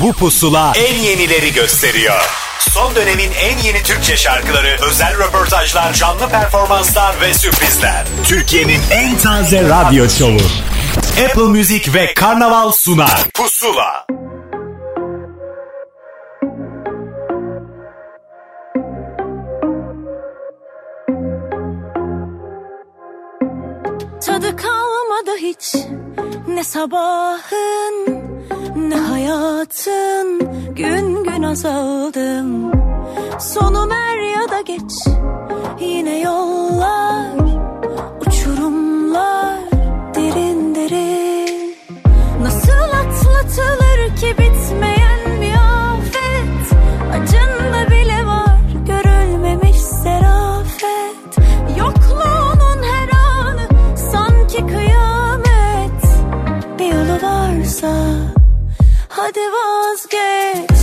Bu 0.00 0.12
pusula 0.12 0.72
en 0.76 0.94
yenileri 0.94 1.52
gösteriyor. 1.52 2.20
Son 2.58 2.94
dönemin 2.94 3.30
en 3.32 3.58
yeni 3.58 3.82
Türkçe 3.82 4.16
şarkıları, 4.16 4.76
özel 4.82 5.18
röportajlar, 5.18 5.92
canlı 5.92 6.28
performanslar 6.28 7.20
ve 7.20 7.34
sürprizler. 7.34 8.04
Türkiye'nin 8.24 8.80
en 8.90 9.18
taze 9.18 9.62
radyo 9.62 10.08
şovu. 10.08 10.40
Apple 11.24 11.42
Music 11.42 11.94
ve 11.94 12.14
Karnaval 12.14 12.72
sunar. 12.72 13.24
Pusula. 13.34 14.06
Tadı 24.26 24.56
kalmadı 24.56 25.36
hiç 25.40 25.76
ne 26.48 26.64
sabahın 26.64 28.35
ne 28.76 28.96
hayatın 28.96 30.40
gün 30.74 31.24
gün 31.24 31.42
azaldım. 31.42 32.72
Sonum 33.40 33.92
er 33.92 34.18
ya 34.18 34.50
da 34.50 34.60
geç 34.60 34.92
yine 35.80 36.20
yollar 36.20 37.32
uçurumlar 38.26 39.60
derin 40.14 40.74
derin. 40.74 41.76
Nasıl 42.42 42.72
atlatılır 42.72 44.16
ki 44.16 44.34
bitmeyen 44.38 45.40
bir 45.40 45.54
afet 45.54 46.78
Acında 47.12 47.90
bile 47.90 48.26
var 48.26 48.58
görülmemiş 48.86 49.76
serafet. 49.76 51.38
Yokluğunun 51.78 52.82
her 52.82 53.08
anı 53.08 53.68
sanki 53.96 54.66
kıyamet. 54.66 56.02
Bir 56.78 56.92
yolu 56.94 57.22
varsa 57.22 58.25
hadi 59.26 59.40
vazgeç 59.40 60.75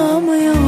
kimse 0.00 0.59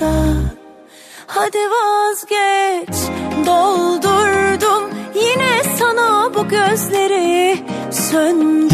varsa 0.00 0.34
hadi 1.26 1.58
vazgeç 1.58 2.96
Doldurdum 3.46 4.90
yine 5.14 5.76
sana 5.78 6.34
bu 6.34 6.48
gözleri 6.48 7.58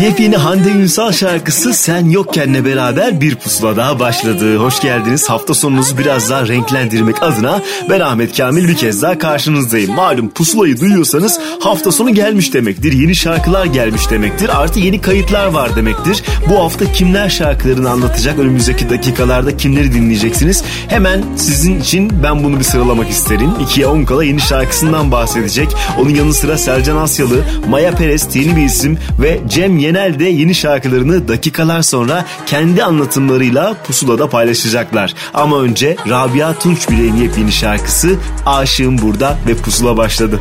Yepyeni 0.02 0.36
Hande 0.36 0.68
Ünsal 0.68 1.12
şarkısı 1.12 1.74
Sen 1.74 2.10
Yokken'le 2.10 2.64
beraber 2.64 3.20
bir 3.20 3.34
pusula 3.36 3.76
daha 3.76 4.00
başladı. 4.00 4.56
Hoş 4.56 4.80
geldiniz. 4.80 5.30
Hafta 5.30 5.54
sonunuzu 5.54 5.98
biraz 5.98 6.30
daha 6.30 6.48
renklendirmek 6.48 7.22
adına 7.22 7.62
ben 7.90 8.00
Ahmet 8.00 8.36
Kamil 8.36 8.68
bir 8.68 8.74
kez 8.74 9.02
daha 9.02 9.18
karşınızdayım. 9.18 9.94
Malum 9.94 10.30
pusulayı 10.30 10.80
duyuyorsanız 10.80 11.40
hafta 11.60 11.92
sonu 11.92 12.14
gelmiş 12.14 12.54
demektir. 12.54 12.92
Yeni 12.92 13.14
şarkılar 13.14 13.64
gelmiş 13.64 14.10
demektir. 14.10 14.60
Artı 14.62 14.80
yeni 14.80 15.00
kayıtlar 15.00 15.46
var 15.46 15.76
demektir. 15.76 16.22
Bu 16.50 16.58
hafta 16.58 16.92
kimler 16.92 17.28
şarkılarını 17.28 17.90
anlatacak? 17.90 18.38
Önümüzdeki 18.38 18.90
dakikalarda 18.90 19.56
kimleri 19.56 19.92
dinleyeceksiniz? 19.92 20.64
Hemen 20.88 21.24
sizin 21.36 21.80
için 21.80 22.12
ben 22.22 22.44
bunu 22.44 22.58
bir 22.58 22.64
sıralamak 22.64 23.10
isterim. 23.10 23.50
İkiye 23.62 23.86
on 23.86 24.04
kala 24.04 24.24
yeni 24.24 24.40
şarkısından 24.40 25.12
bahsedecek. 25.12 25.68
Onun 26.00 26.10
yanı 26.10 26.34
sıra 26.34 26.58
Sercan 26.58 26.96
Asyalı, 26.96 27.44
Maya 27.68 27.94
Perez 27.94 28.36
yeni 28.36 28.56
bir 28.56 28.62
isim 28.62 28.98
ve 29.24 29.40
Cem 29.48 29.78
Yenel 29.78 30.18
de 30.18 30.24
yeni 30.24 30.54
şarkılarını 30.54 31.28
dakikalar 31.28 31.82
sonra 31.82 32.24
kendi 32.46 32.84
anlatımlarıyla 32.84 33.76
pusulada 33.86 34.28
paylaşacaklar. 34.28 35.14
Ama 35.34 35.60
önce 35.60 35.96
Rabia 36.08 36.58
Tunç 36.58 36.90
Bilek'in 36.90 37.16
yepyeni 37.16 37.52
şarkısı 37.52 38.16
Aşığım 38.46 38.98
Burada 38.98 39.38
ve 39.48 39.54
pusula 39.54 39.96
başladı. 39.96 40.40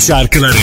Şarkıları 0.00 0.56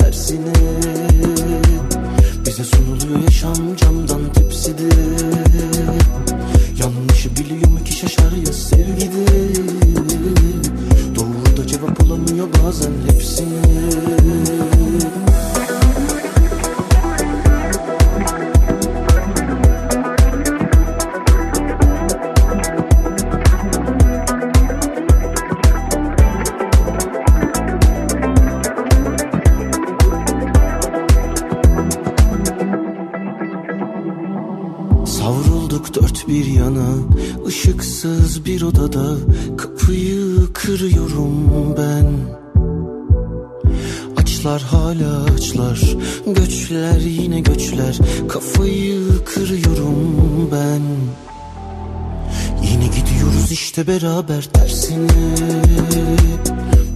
tersine. 0.00 0.52
Bize 2.46 2.64
sunuluyor 2.64 3.22
yaşam 3.22 3.76
camdan 3.76 4.32
tepside 4.32 4.88
Yanlışı 6.78 7.36
biliyor 7.36 7.70
mu 7.70 7.84
ki 7.84 7.92
şaşar 7.92 8.32
ya 8.46 8.52
sevgide? 8.52 9.26
Doğru 11.14 11.56
da 11.56 11.66
cevap 11.66 12.04
olamıyor 12.04 12.48
bazen 12.64 12.92
hepsine 13.06 13.60
işte 53.80 53.92
beraber 53.92 54.42
tersine 54.42 55.08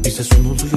Bize 0.04 0.25
sunuluyor 0.25 0.74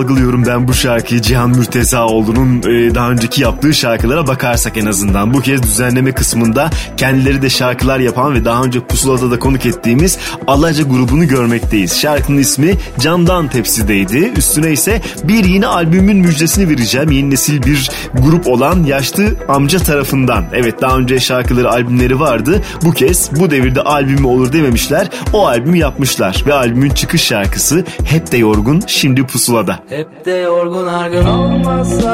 algılıyorum 0.00 0.46
ben 0.46 0.68
bu 0.68 0.74
şarkıyı 0.74 1.22
Cihan 1.22 1.50
Mürtezaoğlu'nun 1.50 2.58
e, 2.58 2.94
daha 2.94 3.10
önceki 3.10 3.42
yaptığı 3.42 3.74
şarkılara 3.74 4.26
bakarsak 4.26 4.76
en 4.76 4.86
azından. 4.86 5.34
Bu 5.34 5.40
kez 5.40 5.62
düzenleme 5.62 6.12
kısmında 6.12 6.70
kendileri 6.96 7.42
de 7.42 7.50
şarkılar 7.50 7.98
yapan 7.98 8.34
ve 8.34 8.44
daha 8.44 8.64
önce 8.64 8.80
Pusula'da 8.80 9.30
da 9.30 9.38
konuk 9.38 9.66
ettiğimiz 9.66 10.18
Alaca 10.46 10.84
grubunu 10.84 11.28
görmekteyiz. 11.28 12.00
Şarkının 12.00 12.38
ismi 12.38 12.74
Camdan 13.00 13.48
Tepsi'deydi. 13.48 14.32
Üstüne 14.36 14.72
ise 14.72 15.02
bir 15.24 15.44
yeni 15.44 15.66
albümün 15.66 16.16
müjdesini 16.16 16.68
vereceğim. 16.68 17.10
Yeni 17.10 17.30
nesil 17.30 17.62
bir 17.62 17.90
grup 18.14 18.46
olan 18.46 18.84
Yaşlı 18.84 19.24
Amca 19.48 19.78
tarafından. 19.78 20.44
Evet 20.52 20.82
daha 20.82 20.98
önce 20.98 21.20
şarkıları, 21.20 21.70
albümleri 21.70 22.20
vardı. 22.20 22.62
Bu 22.84 22.92
kez 22.92 23.30
bu 23.40 23.50
devirde 23.50 23.80
albümü 23.80 24.26
olur 24.26 24.52
dememişler. 24.52 25.08
O 25.32 25.46
albümü 25.46 25.78
yapmışlar 25.78 26.44
ve 26.46 26.54
albümün 26.54 26.90
çıkış 26.90 27.22
şarkısı 27.22 27.84
Hep 28.04 28.32
de 28.32 28.36
Yorgun 28.36 28.82
Şimdi 28.86 29.26
Pusula'da. 29.26 29.78
Hep 29.90 30.24
de 30.24 30.30
yorgun 30.30 30.86
argın 30.86 31.26
olmazsa 31.26 32.12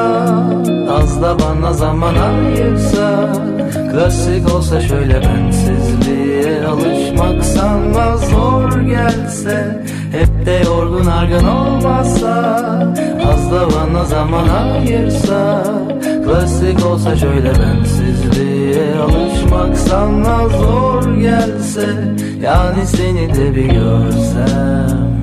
Az 0.90 1.22
da 1.22 1.36
bana 1.38 1.72
zaman 1.72 2.14
ayırsa 2.14 3.32
Klasik 3.92 4.54
olsa 4.54 4.80
şöyle 4.80 5.22
bensizliğe 5.22 6.66
Alışmak 6.66 7.44
sanma 7.44 8.16
zor 8.16 8.80
gelse. 8.80 9.84
Hep 10.12 10.46
de 10.46 10.62
yorgun 10.66 11.06
argın 11.06 11.48
olmazsa 11.48 12.34
Az 13.32 13.52
da 13.52 13.68
bana 13.70 14.04
zaman 14.04 14.48
ayırsa 14.48 15.64
Klasik 16.24 16.86
olsa 16.86 17.16
şöyle 17.16 17.52
bensizliğe 17.60 18.98
Alışmak 18.98 19.78
sanma 19.78 20.48
zor 20.48 21.14
gelse. 21.14 22.14
Yani 22.42 22.86
seni 22.86 23.34
de 23.34 23.54
bir 23.54 23.64
görsem 23.64 25.15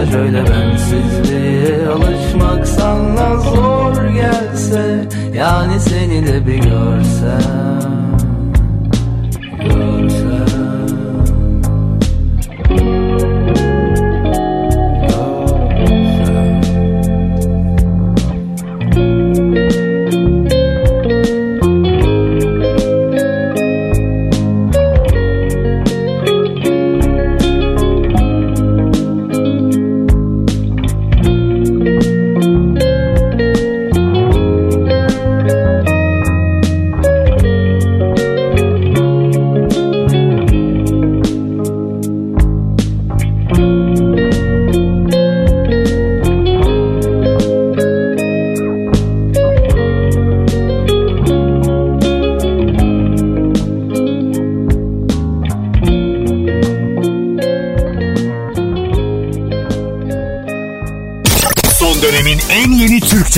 olsa 0.00 0.12
şöyle 0.12 0.44
bensizliğe 0.46 1.29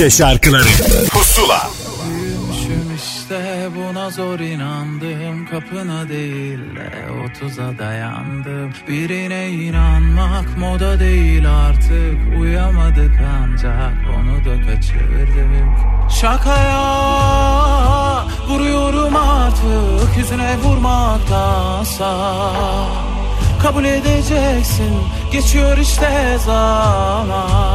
Türkçe 0.03 0.17
şarkıları. 0.17 0.63
Pusula. 1.11 1.69
Büyümüşüm 2.09 2.95
işte 2.95 3.69
buna 3.75 4.09
zor 4.09 4.39
inandım. 4.39 5.45
Kapına 5.45 6.09
değil 6.09 6.59
de 6.59 6.91
otuza 7.25 7.77
dayandım. 7.79 8.73
Birine 8.87 9.49
inanmak 9.49 10.57
moda 10.57 10.99
değil 10.99 11.49
artık. 11.67 12.39
Uyamadık 12.41 13.21
ancak 13.43 13.93
onu 14.15 14.45
da 14.45 14.61
kaçırdık. 14.65 15.69
Şakaya 16.21 16.85
vuruyorum 18.47 19.15
artık. 19.15 20.17
Yüzüne 20.17 20.57
vurmaktansa 20.57 22.13
Kabul 23.63 23.85
edeceksin. 23.85 24.93
Geçiyor 25.31 25.77
işte 25.77 26.37
zaman 26.45 27.72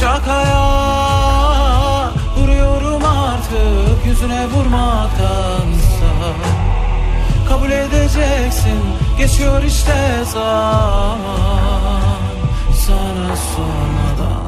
Şakaya 0.00 0.70
vuruyorum 2.36 3.04
artık 3.04 4.06
yüzüne 4.06 4.46
vurmaktansa. 4.46 6.10
Kabul 7.48 7.70
edeceksin 7.70 8.80
geçiyor 9.18 9.62
işte 9.62 10.24
zaman. 10.24 11.18
Sana 12.86 13.36
sormadan 13.36 14.40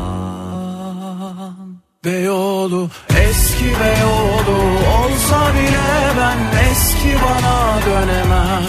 Beyoğlu 2.05 2.89
eski 3.09 3.65
Beyoğlu 3.65 4.59
olsa 4.99 5.55
bile 5.55 6.13
ben 6.19 6.39
eski 6.71 7.17
bana 7.25 7.57
dönemem. 7.87 8.63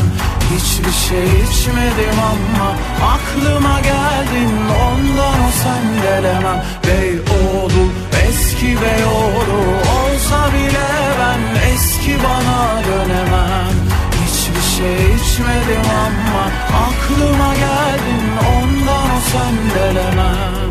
Hiçbir 0.55 0.91
şey 0.91 1.25
içmedim 1.25 2.19
ama 2.19 2.69
aklıma 3.13 3.79
geldin 3.79 4.51
ondan 4.85 5.42
sen 5.63 5.86
gelemem. 6.01 6.63
Beyoğlu 6.88 7.84
eski 8.27 8.67
Beyoğlu 8.82 9.60
olsa 9.96 10.53
bile 10.53 10.89
ben 11.20 11.72
eski 11.72 12.17
bana 12.24 12.84
dönemem. 12.88 13.75
Hiçbir 14.24 14.65
şey 14.77 15.15
içmedim 15.15 15.86
ama 16.05 16.46
aklıma 16.86 17.53
geldin 17.55 18.25
ondan 18.55 19.10
o 19.17 19.20
sen 19.32 19.55
gelemem 19.75 20.62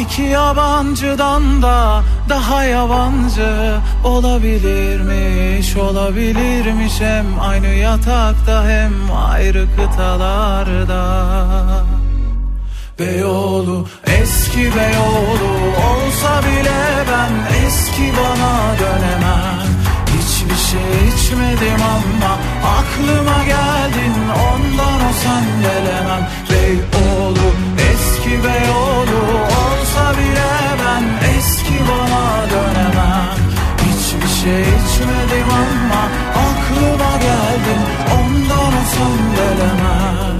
iki 0.00 0.22
yabancıdan 0.22 1.62
da 1.62 2.02
daha 2.28 2.64
yabancı 2.64 3.76
olabilirmiş 4.04 5.76
olabilirmiş. 5.76 7.00
Hem 7.00 7.26
aynı 7.40 7.66
yatakta 7.66 8.68
hem 8.68 8.92
ayrı 9.16 9.66
kıtalarda. 9.76 11.02
Beyoğlu 12.98 13.86
eski 14.06 14.58
Beyoğlu 14.58 15.52
olsa 15.90 16.42
bile 16.42 17.04
ben 17.10 17.64
eski 17.66 18.12
bana 18.16 18.78
dönemem. 18.78 19.68
Hiçbir 20.06 20.56
şey 20.56 21.08
içmedim 21.08 21.82
ama 21.82 22.38
aklıma 22.78 23.44
geldin 23.44 24.14
ondan 24.52 25.00
o 25.00 25.12
sen 25.22 25.44
gelemem. 25.62 26.28
Beyoğlu 26.50 27.52
eski 28.22 28.44
Beyoğlu 28.44 29.20
olsa 29.44 30.12
bile 30.18 30.52
ben 30.78 31.28
eski 31.38 31.74
bana 31.88 32.50
dönemem. 32.50 33.36
Hiçbir 33.78 34.42
şey 34.42 34.60
içmedim 34.60 35.48
ama 35.50 36.02
aklıma 36.44 37.16
geldin 37.16 37.82
ondan 38.14 38.72
o 38.72 38.84
sen 38.94 39.18
gelemem 39.36 40.36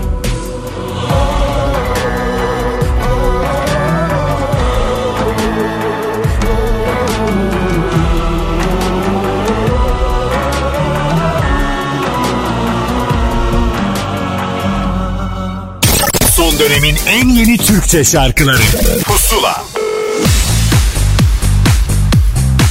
Son 16.52 16.58
dönemin 16.58 16.96
en 17.08 17.28
yeni 17.28 17.56
Türkçe 17.56 18.04
şarkıları 18.04 18.62
Pusula 19.04 19.64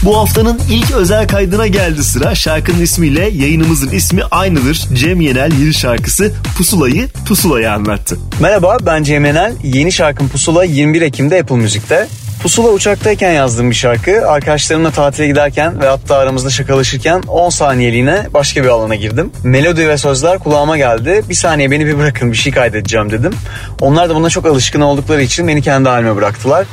Bu 0.03 0.17
haftanın 0.17 0.61
ilk 0.71 0.91
özel 0.91 1.27
kaydına 1.27 1.67
geldi 1.67 2.03
sıra. 2.03 2.35
Şarkının 2.35 2.81
ismiyle 2.81 3.29
yayınımızın 3.29 3.91
ismi 3.91 4.23
aynıdır. 4.23 4.87
Cem 4.93 5.21
Yenel 5.21 5.51
yeni 5.59 5.73
şarkısı 5.73 6.33
Pusulayı 6.57 7.07
Pusulayı 7.27 7.71
anlattı. 7.71 8.17
Merhaba 8.39 8.77
ben 8.85 9.03
Cem 9.03 9.25
Yenel. 9.25 9.53
Yeni 9.63 9.91
şarkım 9.91 10.29
Pusula 10.29 10.63
21 10.63 11.01
Ekim'de 11.01 11.39
Apple 11.39 11.55
Müzik'te. 11.55 12.07
Pusula 12.41 12.69
uçaktayken 12.69 13.31
yazdığım 13.31 13.69
bir 13.69 13.75
şarkı. 13.75 14.27
Arkadaşlarımla 14.29 14.91
tatile 14.91 15.27
giderken 15.27 15.81
ve 15.81 15.87
hatta 15.87 16.15
aramızda 16.15 16.49
şakalaşırken 16.49 17.21
10 17.27 17.49
saniyeliğine 17.49 18.27
başka 18.33 18.63
bir 18.63 18.67
alana 18.67 18.95
girdim. 18.95 19.31
Melodi 19.43 19.89
ve 19.89 19.97
sözler 19.97 20.39
kulağıma 20.39 20.77
geldi. 20.77 21.23
Bir 21.29 21.33
saniye 21.33 21.71
beni 21.71 21.85
bir 21.85 21.97
bırakın 21.97 22.31
bir 22.31 22.37
şey 22.37 22.53
kaydedeceğim 22.53 23.11
dedim. 23.11 23.33
Onlar 23.81 24.09
da 24.09 24.15
buna 24.15 24.29
çok 24.29 24.45
alışkın 24.45 24.81
oldukları 24.81 25.21
için 25.21 25.47
beni 25.47 25.61
kendi 25.61 25.89
halime 25.89 26.15
bıraktılar. 26.15 26.65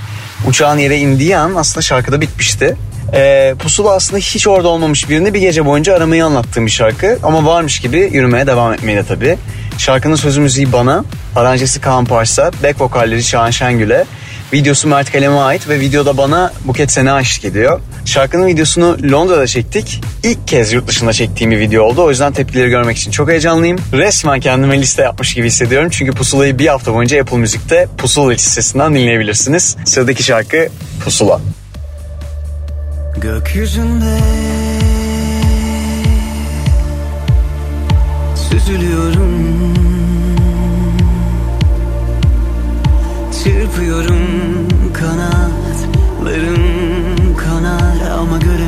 Uçağın 0.46 0.78
yere 0.78 0.98
indiği 0.98 1.36
an 1.36 1.54
aslında 1.54 1.82
şarkıda 1.82 2.20
bitmişti. 2.20 2.76
Ee, 3.12 3.54
Pusula 3.58 3.92
aslında 3.92 4.18
hiç 4.18 4.46
orada 4.46 4.68
olmamış 4.68 5.10
birini 5.10 5.34
bir 5.34 5.40
gece 5.40 5.66
boyunca 5.66 5.96
aramayı 5.96 6.24
anlattığım 6.24 6.66
bir 6.66 6.70
şarkı. 6.70 7.18
Ama 7.22 7.46
varmış 7.46 7.80
gibi 7.80 8.10
yürümeye 8.12 8.46
devam 8.46 8.72
etmeyi 8.72 8.96
de 8.98 9.04
tabii. 9.04 9.38
Şarkının 9.78 10.16
sözü 10.16 10.40
müziği 10.40 10.72
bana, 10.72 11.04
aranjesi 11.36 11.80
Kaan 11.80 12.04
Pars'a, 12.04 12.50
back 12.62 12.80
vokalleri 12.80 13.22
Şahan 13.22 13.50
Şengül'e, 13.50 14.04
videosu 14.52 14.88
Mert 14.88 15.12
Kalem'e 15.12 15.40
ait 15.40 15.68
ve 15.68 15.80
videoda 15.80 16.16
bana 16.16 16.52
Buket 16.64 16.92
Sena 16.92 17.20
eşlik 17.20 17.44
ediyor. 17.44 17.80
Şarkının 18.04 18.46
videosunu 18.46 18.96
Londra'da 19.12 19.46
çektik. 19.46 20.00
İlk 20.22 20.48
kez 20.48 20.72
yurt 20.72 20.88
dışında 20.88 21.12
çektiğim 21.12 21.50
bir 21.50 21.58
video 21.58 21.84
oldu. 21.84 22.02
O 22.02 22.10
yüzden 22.10 22.32
tepkileri 22.32 22.68
görmek 22.68 22.96
için 22.96 23.10
çok 23.10 23.28
heyecanlıyım. 23.28 23.78
Resmen 23.92 24.40
kendime 24.40 24.80
liste 24.80 25.02
yapmış 25.02 25.34
gibi 25.34 25.46
hissediyorum. 25.46 25.88
Çünkü 25.90 26.12
Pusula'yı 26.12 26.58
bir 26.58 26.66
hafta 26.66 26.94
boyunca 26.94 27.20
Apple 27.20 27.36
Müzik'te 27.36 27.88
Pusula 27.98 28.30
listesinden 28.30 28.94
dinleyebilirsiniz. 28.94 29.76
Sıradaki 29.84 30.22
şarkı 30.22 30.68
Pusula. 31.04 31.40
Gökyüzünde 33.20 34.18
Süzülüyorum 38.50 39.77
Çırpıyorum 43.68 44.18
kanatlarım 44.92 46.56
kanar 47.36 48.10
ama 48.18 48.38
göremiyorsun 48.38 48.67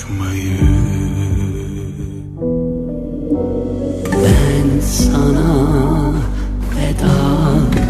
uçmayı 0.00 0.58
Ben 4.12 4.80
sana 4.80 6.12
veda 6.76 7.18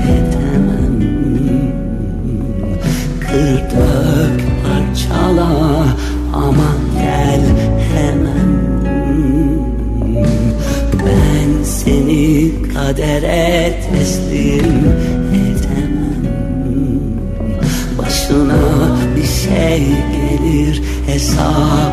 edemem. 0.05 1.01
Kır 3.21 3.57
dök 3.71 4.41
parçala 4.63 5.87
ama 6.33 6.75
gel 6.95 7.41
hemen. 7.95 8.51
Ben 11.07 11.63
seni 11.65 12.51
kadere 12.75 13.81
teslim 13.91 14.95
edemem. 15.35 16.31
Başına 17.99 18.97
bir 19.17 19.27
şey 19.27 19.87
gelir 20.13 20.83
hesabını 21.07 21.90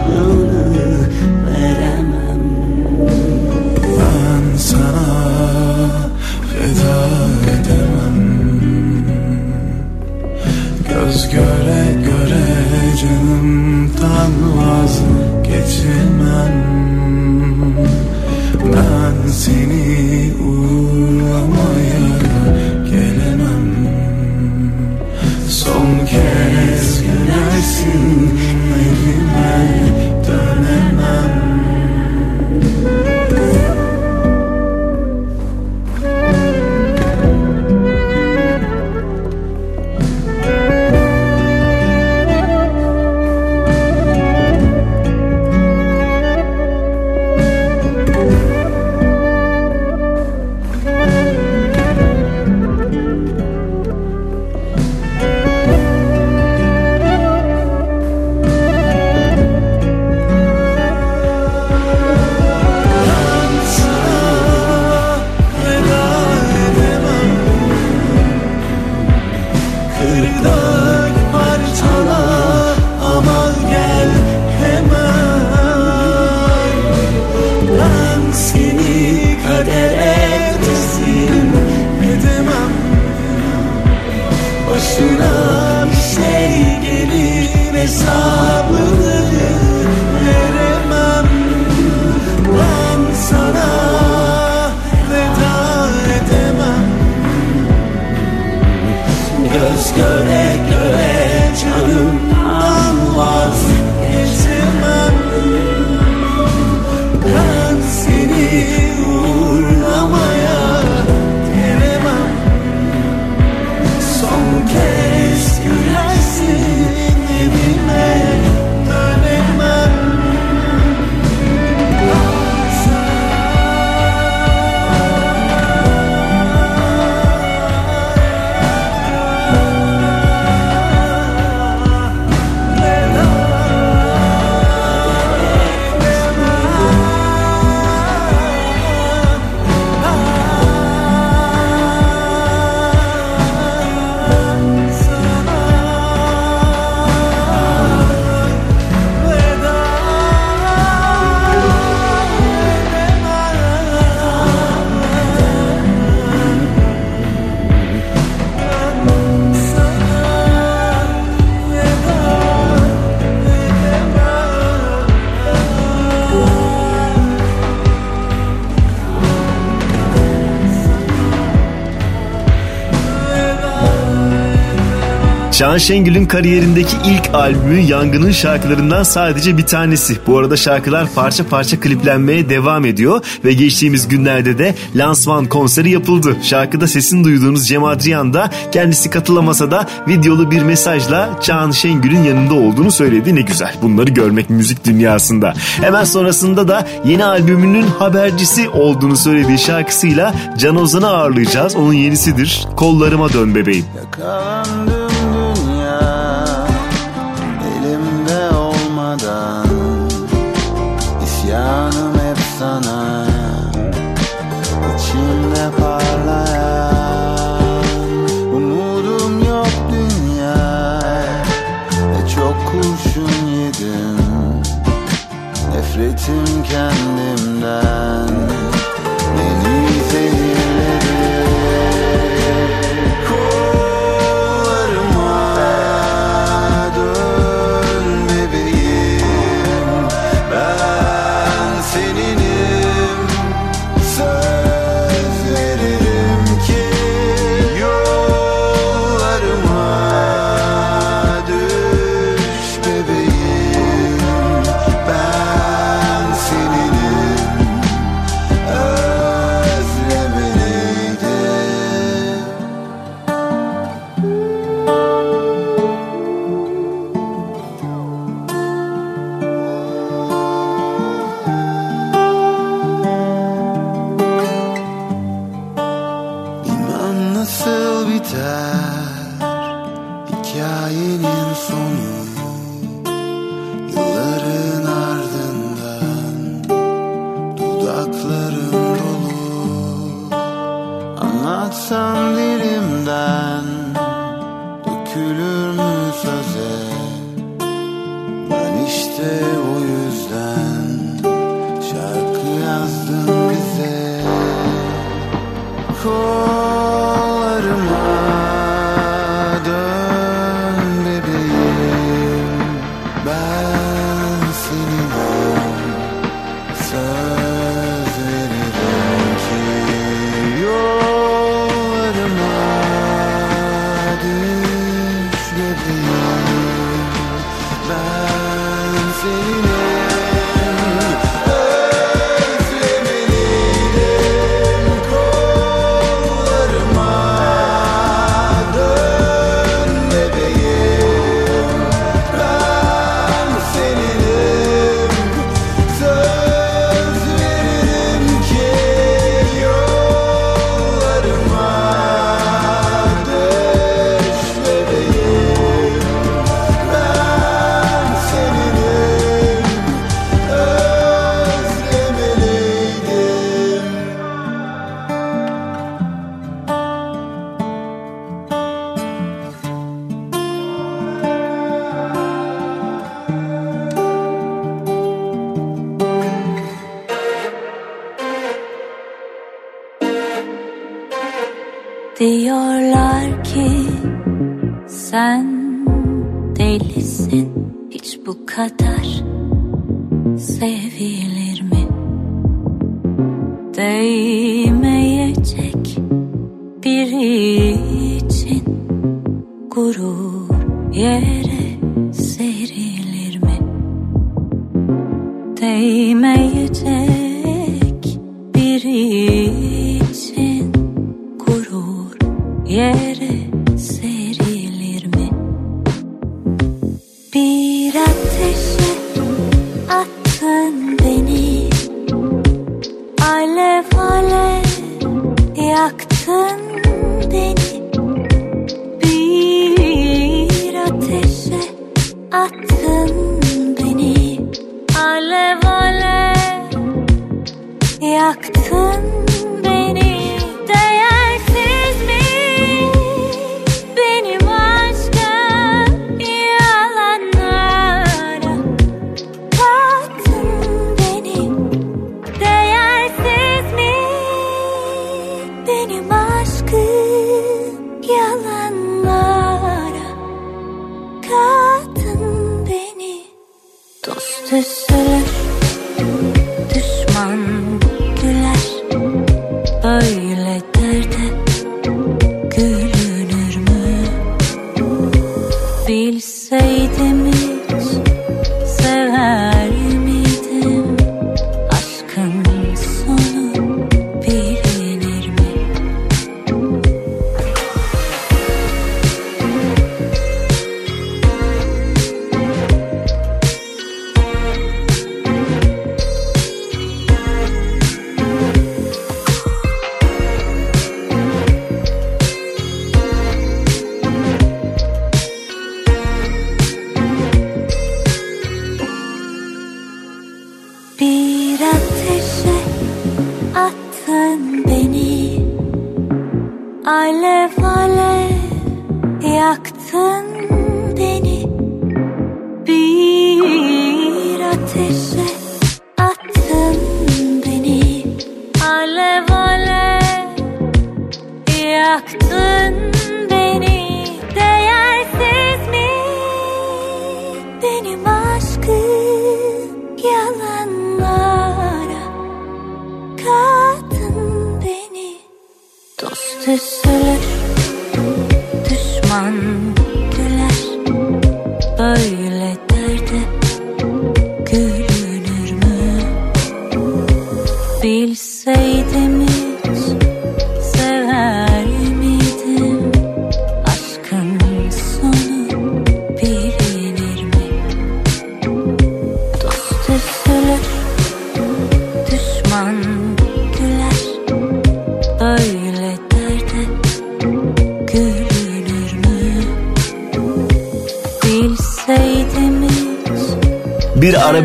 Can 175.57 175.77
Şengül'ün 175.77 176.25
kariyerindeki 176.25 176.95
ilk 177.05 177.35
albümü 177.35 177.79
Yangın'ın 177.79 178.31
şarkılarından 178.31 179.03
sadece 179.03 179.57
bir 179.57 179.65
tanesi. 179.65 180.17
Bu 180.27 180.37
arada 180.37 180.57
şarkılar 180.57 181.07
parça 181.15 181.47
parça 181.47 181.79
kliplenmeye 181.79 182.49
devam 182.49 182.85
ediyor 182.85 183.25
ve 183.45 183.53
geçtiğimiz 183.53 184.07
günlerde 184.07 184.57
de 184.57 184.75
lansman 184.95 185.45
konseri 185.45 185.89
yapıldı. 185.89 186.37
Şarkıda 186.43 186.87
sesini 186.87 187.23
duyduğunuz 187.23 187.67
Cem 187.67 187.83
Adrian 187.83 188.33
da 188.33 188.49
kendisi 188.71 189.09
katılamasa 189.09 189.71
da 189.71 189.87
videolu 190.07 190.51
bir 190.51 190.61
mesajla 190.61 191.29
Can 191.43 191.71
Şengül'ün 191.71 192.23
yanında 192.23 192.53
olduğunu 192.53 192.91
söyledi. 192.91 193.35
Ne 193.35 193.41
güzel 193.41 193.75
bunları 193.81 194.09
görmek 194.09 194.49
müzik 194.49 194.85
dünyasında. 194.85 195.53
Hemen 195.81 196.03
sonrasında 196.03 196.67
da 196.67 196.87
yeni 197.05 197.25
albümünün 197.25 197.85
habercisi 197.99 198.69
olduğunu 198.69 199.17
söylediği 199.17 199.59
şarkısıyla 199.59 200.33
Can 200.57 200.75
Ozan'ı 200.75 201.07
ağırlayacağız. 201.07 201.75
Onun 201.75 201.93
yenisidir. 201.93 202.67
Kollarıma 202.75 203.33
dön 203.33 203.55
bebeğim. 203.55 203.85
Yakalandım 203.95 204.96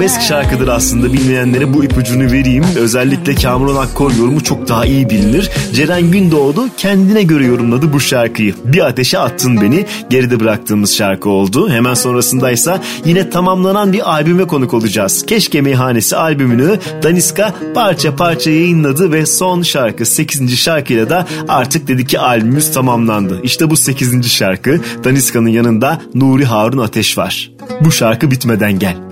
arabesk 0.03 0.21
şarkıdır 0.21 0.69
aslında 0.69 1.13
bilmeyenlere 1.13 1.75
bu 1.75 1.85
ipucunu 1.85 2.33
vereyim. 2.33 2.65
Özellikle 2.77 3.35
Kamuran 3.35 3.77
Akkor 3.77 4.13
yorumu 4.19 4.43
çok 4.43 4.69
daha 4.69 4.87
iyi 4.87 5.11
bilinir. 5.11 5.51
Ceren 5.75 6.11
Gündoğdu 6.11 6.69
kendine 6.77 7.23
göre 7.23 7.47
yorumladı 7.47 7.93
bu 7.93 8.01
şarkıyı. 8.01 8.55
Bir 8.65 8.87
ateşe 8.87 9.19
attın 9.19 9.61
beni 9.61 9.87
geride 10.11 10.41
bıraktığımız 10.41 10.97
şarkı 10.97 11.29
oldu. 11.29 11.71
Hemen 11.71 11.95
sonrasındaysa 11.95 12.83
yine 13.05 13.31
tamamlanan 13.31 13.93
bir 13.93 14.11
albüme 14.11 14.45
konuk 14.45 14.75
olacağız. 14.75 15.27
Keşke 15.27 15.61
Meyhanesi 15.61 16.17
albümünü 16.17 16.79
Daniska 17.03 17.55
parça 17.75 18.17
parça 18.17 18.51
yayınladı 18.51 19.13
ve 19.13 19.27
son 19.27 19.63
şarkı 19.63 20.07
8. 20.07 20.59
şarkıyla 20.59 21.11
da 21.11 21.27
artık 21.49 21.89
dedi 21.89 22.07
ki 22.07 22.19
albümümüz 22.19 22.73
tamamlandı. 22.73 23.41
İşte 23.43 23.71
bu 23.71 23.77
8. 23.77 24.29
şarkı 24.29 24.81
Daniska'nın 25.05 25.49
yanında 25.49 26.01
Nuri 26.15 26.45
Harun 26.45 26.79
Ateş 26.79 27.19
var. 27.19 27.51
Bu 27.81 27.93
şarkı 27.93 28.31
bitmeden 28.31 28.79
gel. 28.79 29.12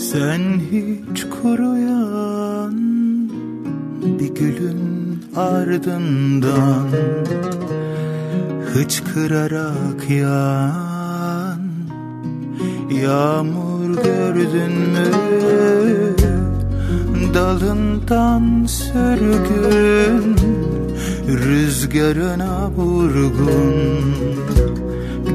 Sen 0.00 0.40
hiç 0.70 1.24
kuruyan 1.24 2.74
bir 4.18 4.34
gülün 4.34 5.24
ardından 5.36 6.88
Hıçkırarak 8.74 10.10
yağan 10.10 11.60
yağmur 13.02 14.02
gördün 14.04 14.72
mü? 14.72 15.10
Dalından 17.34 18.66
sürgün 18.66 20.36
rüzgarına 21.28 22.70
vurgun 22.70 23.74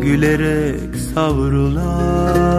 Gülerek 0.01 0.95
savrulan 1.13 2.55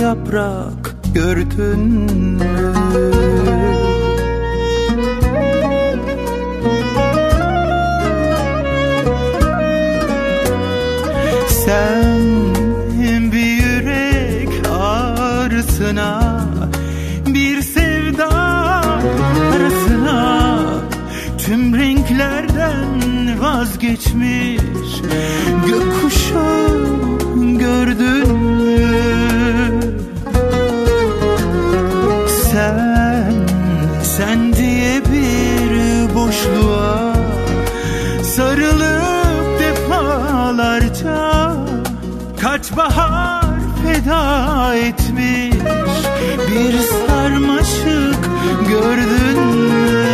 yaprak 0.00 0.94
gördün 1.14 1.80
mü? 1.80 2.72
Sen 11.48 12.20
bir 13.32 13.46
yürek 13.46 14.48
ağrısına 14.70 16.40
Bir 17.26 17.62
sevda 17.62 18.28
arasına 19.54 20.60
Tüm 21.38 21.74
renklerden 21.74 23.40
vazgeçmiş 23.40 25.02
Gökkuşağı 25.66 26.79
boşluğa 36.40 37.14
Sarılıp 38.22 39.60
defalarca 39.60 41.52
Kaç 42.40 42.76
bahar 42.76 43.44
feda 43.84 44.74
etmiş 44.74 45.54
Bir 46.48 46.78
sarmaşık 46.78 48.24
gördün 48.68 49.40
mü? 49.40 50.09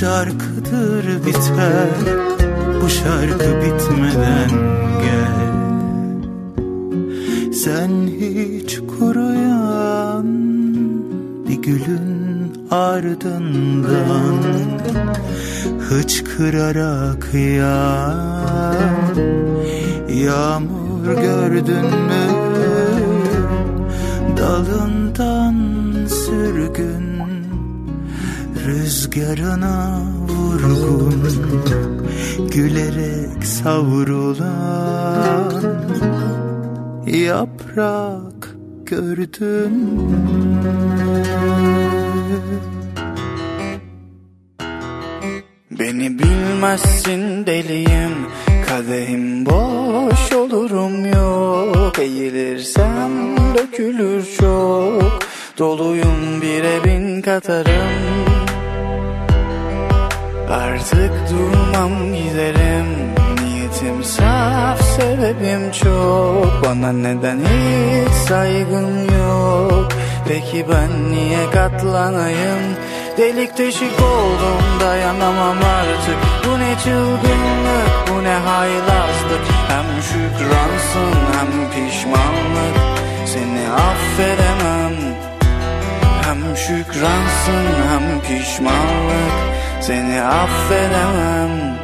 Şarkıdır 0.00 1.26
biter. 1.26 1.88
Bu 2.82 2.88
şarkı 2.88 3.48
bitmeden 3.62 4.50
gel. 5.02 5.36
Sen 7.52 7.90
hiç 8.06 8.78
kuruyan 8.78 10.26
bir 11.48 11.62
gülün 11.62 12.52
ardından 12.70 14.36
Hıçkırarak 15.88 17.34
yağan 17.34 18.76
Yağmur 20.08 21.22
gördün 21.22 21.86
mü? 21.86 22.26
Dalından 24.36 25.54
sürgün 26.06 27.05
Rüzgarına 28.66 30.00
vurgun 30.28 31.14
Gülerek 32.52 33.44
savrulan 33.44 34.44
Yaprak 37.06 38.56
gördün? 38.86 40.00
Beni 45.70 46.18
bilmezsin 46.18 47.46
deliyim 47.46 48.12
Kadehim 48.68 49.46
boş 49.46 50.32
olurum 50.32 51.06
yok 51.06 51.98
Eğilirsem 51.98 53.36
dökülür 53.54 54.24
çok 54.40 55.18
Doluyum 55.58 56.42
bire 56.42 56.84
bin 56.84 57.22
katarım 57.22 58.05
durmam 61.76 62.14
giderim. 62.14 62.86
Niyetim 63.42 64.04
saf 64.04 64.80
sebebim 64.82 65.70
çok. 65.70 66.64
Bana 66.64 66.92
neden 66.92 67.38
hiç 67.38 68.12
saygın 68.28 69.08
yok? 69.18 69.88
Peki 70.28 70.66
ben 70.72 71.12
niye 71.12 71.50
katlanayım? 71.50 72.62
Delik 73.18 73.58
deşik 73.58 74.00
oldum 74.02 74.62
dayanamam 74.80 75.56
artık. 75.56 76.18
Bu 76.44 76.58
ne 76.58 76.74
çılgınlık 76.84 77.90
bu 78.08 78.24
ne 78.24 78.34
haylazlık. 78.34 79.44
Hem 79.68 80.02
şükransın 80.02 81.12
hem 81.32 81.70
pişmanlık. 81.70 82.76
Seni 83.26 83.70
affedemem. 83.70 85.16
Hem 86.22 86.56
şükransın 86.56 87.66
hem 87.90 88.20
pişmanlık 88.20 89.56
Seni 89.80 90.20
affedemem. 90.22 91.76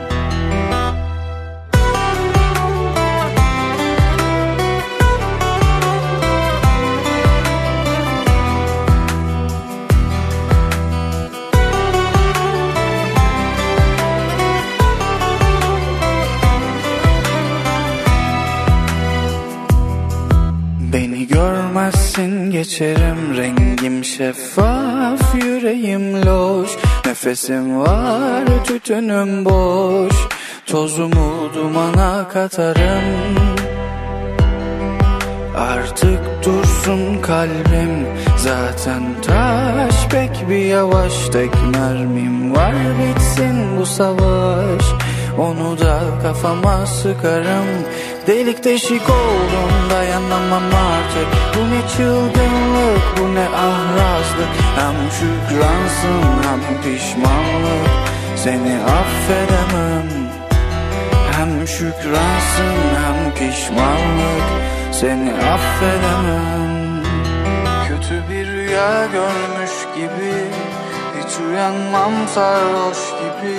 Beni 20.93 21.27
görmezsin 21.27 22.51
geçerim 22.51 23.37
Rengim 23.37 24.05
şeffaf 24.05 25.35
yüreğim 25.35 26.27
loş 26.27 26.71
Nefesim 27.23 27.81
var 27.81 28.45
tütünüm 28.65 29.45
boş 29.45 30.13
Tozumu 30.67 31.51
dumana 31.55 32.29
katarım. 32.29 33.35
Artık 35.57 36.21
dursun 36.45 37.21
kalbim 37.23 38.07
Zaten 38.37 39.03
taş 39.27 40.09
pek 40.11 40.49
bir 40.49 40.65
yavaş 40.65 41.29
Tek 41.33 41.51
mermim 41.73 42.57
var 42.57 42.75
bitsin 42.99 43.79
bu 43.81 43.87
savaş. 43.87 44.85
Onu 45.39 45.79
da 45.79 46.01
kafama 46.23 46.87
sıkarım 46.87 47.67
Delik 48.27 48.65
deşik 48.65 49.11
oldum 49.11 49.91
dayanamam 49.91 50.63
artık. 50.63 51.27
Bu 51.55 51.71
ne 51.71 51.89
çılgınlık 51.97 53.03
bu 53.19 53.35
ne 53.35 53.49
ahrazlık 53.49 54.62
Hem 54.77 54.95
şükransın 55.11 56.23
hem 56.49 56.83
pişmanlık 56.83 57.89
Seni 58.37 58.79
affedemem. 58.83 60.09
Hem 61.33 61.67
şükransın 61.67 62.79
hem 63.03 63.35
pişmanlık. 63.35 64.47
Seni 64.93 65.33
affedemem. 65.33 67.03
Kötü 67.89 68.31
bir 68.31 68.47
rüya 68.47 69.07
görmüş 69.07 69.73
gibi 69.95 70.35
Hiç 71.19 71.41
uyanmam 71.41 72.13
sarhoş 72.35 72.99
gibi. 72.99 73.59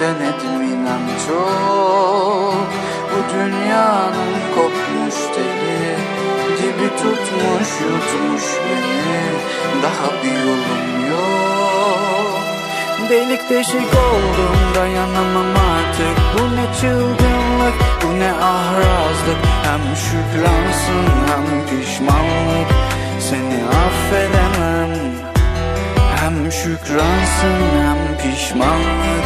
Denedim 0.00 0.62
inan 0.62 1.06
çok 1.26 2.68
Bu 3.10 3.34
dünyanın 3.34 4.34
kopmuş 4.54 5.14
teli 5.34 6.17
Dibi 6.58 6.88
tutmuş 6.96 7.70
yutmuş 7.80 8.44
beni. 8.64 9.22
Daha 9.82 10.22
bir 10.22 10.40
yolum 10.46 11.10
yok. 11.10 12.40
Delik 13.10 13.50
deşik 13.50 13.94
oldum 13.94 14.56
dayanamam 14.74 15.46
artık. 15.46 16.16
Bu 16.34 16.56
ne 16.56 16.66
çılgınlık 16.80 17.74
bu 18.02 18.20
ne 18.20 18.32
ahrazlık. 18.32 19.40
Hem 19.64 19.96
şükransın 19.96 21.06
hem 21.28 21.66
pişmanlık. 21.66 22.70
Seni 23.20 23.64
affedemem. 23.84 24.90
Hem 26.20 26.52
şükransın 26.52 27.60
hem 27.84 28.18
pişmanlık. 28.18 29.24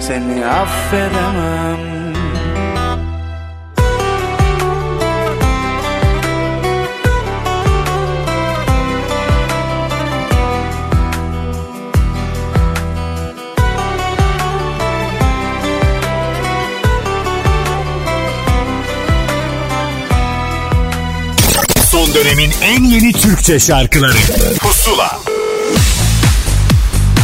Seni 0.00 0.46
affedemem 0.46 2.03
dönemin 22.14 22.50
en 22.62 22.84
yeni 22.84 23.12
Türkçe 23.12 23.60
şarkıları 23.60 24.16
Pusula 24.58 25.20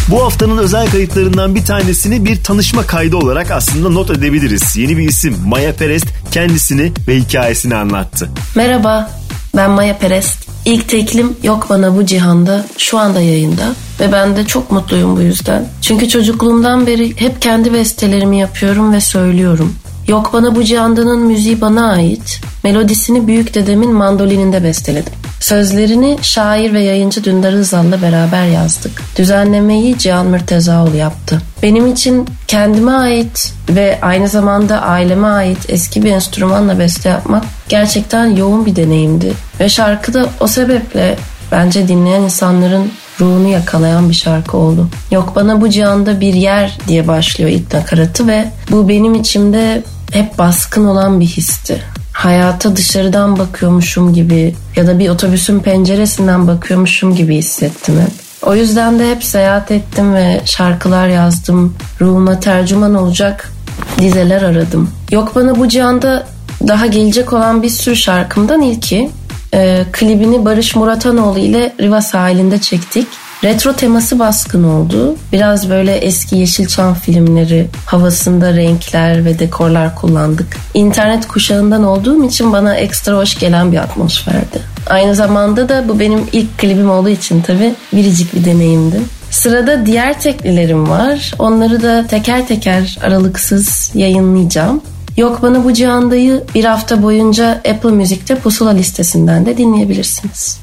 Bu 0.09 0.24
haftanın 0.24 0.59
özel 0.59 0.91
kayıtlarından 0.91 1.55
bir 1.55 1.64
tanesini 1.64 2.24
bir 2.24 2.43
tanışma 2.43 2.86
kaydı 2.86 3.16
olarak 3.16 3.51
aslında 3.51 3.88
not 3.88 4.11
edebiliriz. 4.11 4.76
Yeni 4.76 4.99
bir 4.99 5.09
isim 5.09 5.36
Maya 5.47 5.74
Perest 5.74 6.07
kendisini 6.30 6.93
ve 7.09 7.16
hikayesini 7.16 7.76
anlattı. 7.76 8.28
Merhaba, 8.57 9.11
ben 9.57 9.70
Maya 9.70 9.99
Perest. 9.99 10.49
İlk 10.64 10.88
teklim 10.88 11.36
Yok 11.43 11.66
Bana 11.70 11.97
Bu 11.97 12.07
Cihanda 12.07 12.66
şu 12.78 12.99
anda 12.99 13.20
yayında 13.20 13.72
ve 14.01 14.12
ben 14.12 14.36
de 14.36 14.47
çok 14.47 14.70
mutluyum 14.70 15.16
bu 15.16 15.20
yüzden. 15.20 15.68
Çünkü 15.82 16.09
çocukluğumdan 16.09 16.86
beri 16.86 17.20
hep 17.20 17.43
kendi 17.43 17.72
bestelerimi 17.72 18.38
yapıyorum 18.41 18.93
ve 18.93 19.01
söylüyorum. 19.01 19.74
Yok 20.09 20.31
Bana 20.33 20.55
Bu 20.55 20.65
Cihanda'nın 20.65 21.21
müziği 21.21 21.61
bana 21.61 21.93
ait. 21.93 22.41
Melodisini 22.65 23.27
büyük 23.27 23.55
dedemin 23.55 23.93
mandolininde 23.93 24.65
besteledim. 24.65 25.13
Sözlerini 25.41 26.19
şair 26.23 26.73
ve 26.73 26.81
yayıncı 26.81 27.25
Dündar 27.25 27.53
Özal'la 27.53 28.03
beraber 28.03 28.47
yazdık. 28.47 29.03
Düzenlemeyi 29.19 29.99
Cihan 29.99 30.27
Mürtezaoğlu 30.27 30.97
yaptı. 30.97 31.43
Benim 31.63 31.87
için 31.93 32.29
kendime 32.47 32.93
ait 32.93 33.53
ve 33.69 33.99
aynı 34.03 34.29
zamanda 34.29 34.83
aileme 34.83 35.27
ait 35.27 35.59
eski 35.69 36.03
bir 36.03 36.11
enstrümanla 36.11 36.79
beste 36.79 37.09
yapmak 37.09 37.45
gerçekten 37.69 38.27
yoğun 38.37 38.67
bir 38.67 38.77
deneyimdi. 38.77 39.33
Ve 39.61 39.69
şarkı 39.69 40.15
da 40.15 40.29
o 40.41 40.47
sebeple 40.47 41.17
bence 41.53 41.89
dinleyen 41.89 42.23
insanların 42.23 42.93
ruhunu 43.21 43.49
yakalayan 43.49 44.09
bir 44.09 44.15
şarkı 44.15 44.57
oldu. 44.57 44.89
Yok 45.11 45.33
bana 45.37 45.61
bu 45.61 45.71
cihanda 45.71 46.21
bir 46.21 46.35
yer 46.35 46.79
diye 46.89 47.09
başlıyor 47.09 47.51
ilk 47.51 47.75
nakaratı 47.75 48.27
ve 48.27 48.49
bu 48.71 48.89
benim 48.89 49.15
içimde 49.15 49.83
hep 50.13 50.39
baskın 50.39 50.85
olan 50.85 51.21
bir 51.21 51.27
histi. 51.27 51.83
Hayata 52.13 52.77
dışarıdan 52.77 53.39
bakıyormuşum 53.39 54.15
gibi 54.15 54.55
ya 54.77 54.87
da 54.87 54.99
bir 54.99 55.09
otobüsün 55.09 55.61
penceresinden 55.61 56.47
bakıyormuşum 56.47 57.15
gibi 57.15 57.37
hissettim 57.37 58.01
hep. 58.01 58.13
O 58.43 58.55
yüzden 58.55 58.99
de 58.99 59.11
hep 59.11 59.25
seyahat 59.25 59.71
ettim 59.71 60.15
ve 60.15 60.41
şarkılar 60.45 61.09
yazdım. 61.09 61.75
Ruhuma 62.01 62.41
tercüman 62.41 62.95
olacak 62.95 63.53
dizeler 63.99 64.43
aradım. 64.43 64.91
Yok 65.11 65.33
bana 65.35 65.57
bu 65.57 65.69
cihanda 65.69 66.27
daha 66.69 66.87
gelecek 66.87 67.33
olan 67.33 67.63
bir 67.63 67.69
sürü 67.69 67.97
şarkımdan 67.97 68.63
ilki. 68.63 69.11
Ee, 69.55 69.85
klibini 69.93 70.45
Barış 70.45 70.77
Muratanoğlu 70.77 71.39
ile 71.39 71.73
Riva 71.81 72.03
sahilinde 72.03 72.59
çektik. 72.61 73.07
Retro 73.45 73.73
teması 73.73 74.19
baskın 74.19 74.65
oldu. 74.65 75.17
Biraz 75.33 75.71
böyle 75.71 75.97
eski 75.97 76.37
Yeşilçam 76.37 76.95
filmleri 76.95 77.67
havasında 77.87 78.55
renkler 78.57 79.25
ve 79.25 79.39
dekorlar 79.39 79.95
kullandık. 79.95 80.57
İnternet 80.75 81.29
kuşağından 81.29 81.85
olduğum 81.85 82.25
için 82.25 82.53
bana 82.53 82.75
ekstra 82.75 83.17
hoş 83.17 83.39
gelen 83.39 83.73
bir 83.73 83.79
atmosferdi. 83.79 84.61
Aynı 84.87 85.15
zamanda 85.15 85.69
da 85.69 85.89
bu 85.89 86.01
benim 86.01 86.27
ilk 86.33 86.59
klibim 86.59 86.91
olduğu 86.91 87.09
için 87.09 87.43
tabii 87.43 87.75
biricik 87.93 88.35
bir 88.35 88.45
deneyimdi. 88.45 89.01
Sırada 89.31 89.87
diğer 89.87 90.21
teklilerim 90.21 90.91
var. 90.91 91.35
Onları 91.39 91.83
da 91.83 92.07
teker 92.07 92.47
teker 92.49 92.99
aralıksız 93.03 93.91
yayınlayacağım. 93.95 94.81
Yok 95.17 95.43
bana 95.43 95.65
bu 95.65 95.73
cihandayı 95.73 96.43
bir 96.55 96.65
hafta 96.65 97.03
boyunca 97.03 97.51
Apple 97.51 97.91
Müzik'te 97.91 98.35
pusula 98.35 98.71
listesinden 98.71 99.47
de 99.47 99.57
dinleyebilirsiniz. 99.57 100.61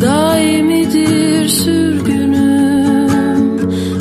Daimidir 0.00 1.48
sürgünüm 1.48 3.08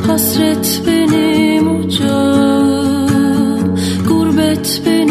Hasret 0.08 0.82
benim 0.88 1.80
ocağım 1.80 3.76
Gurbet 4.08 4.82
benim 4.86 5.03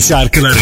şarkıları 0.00 0.54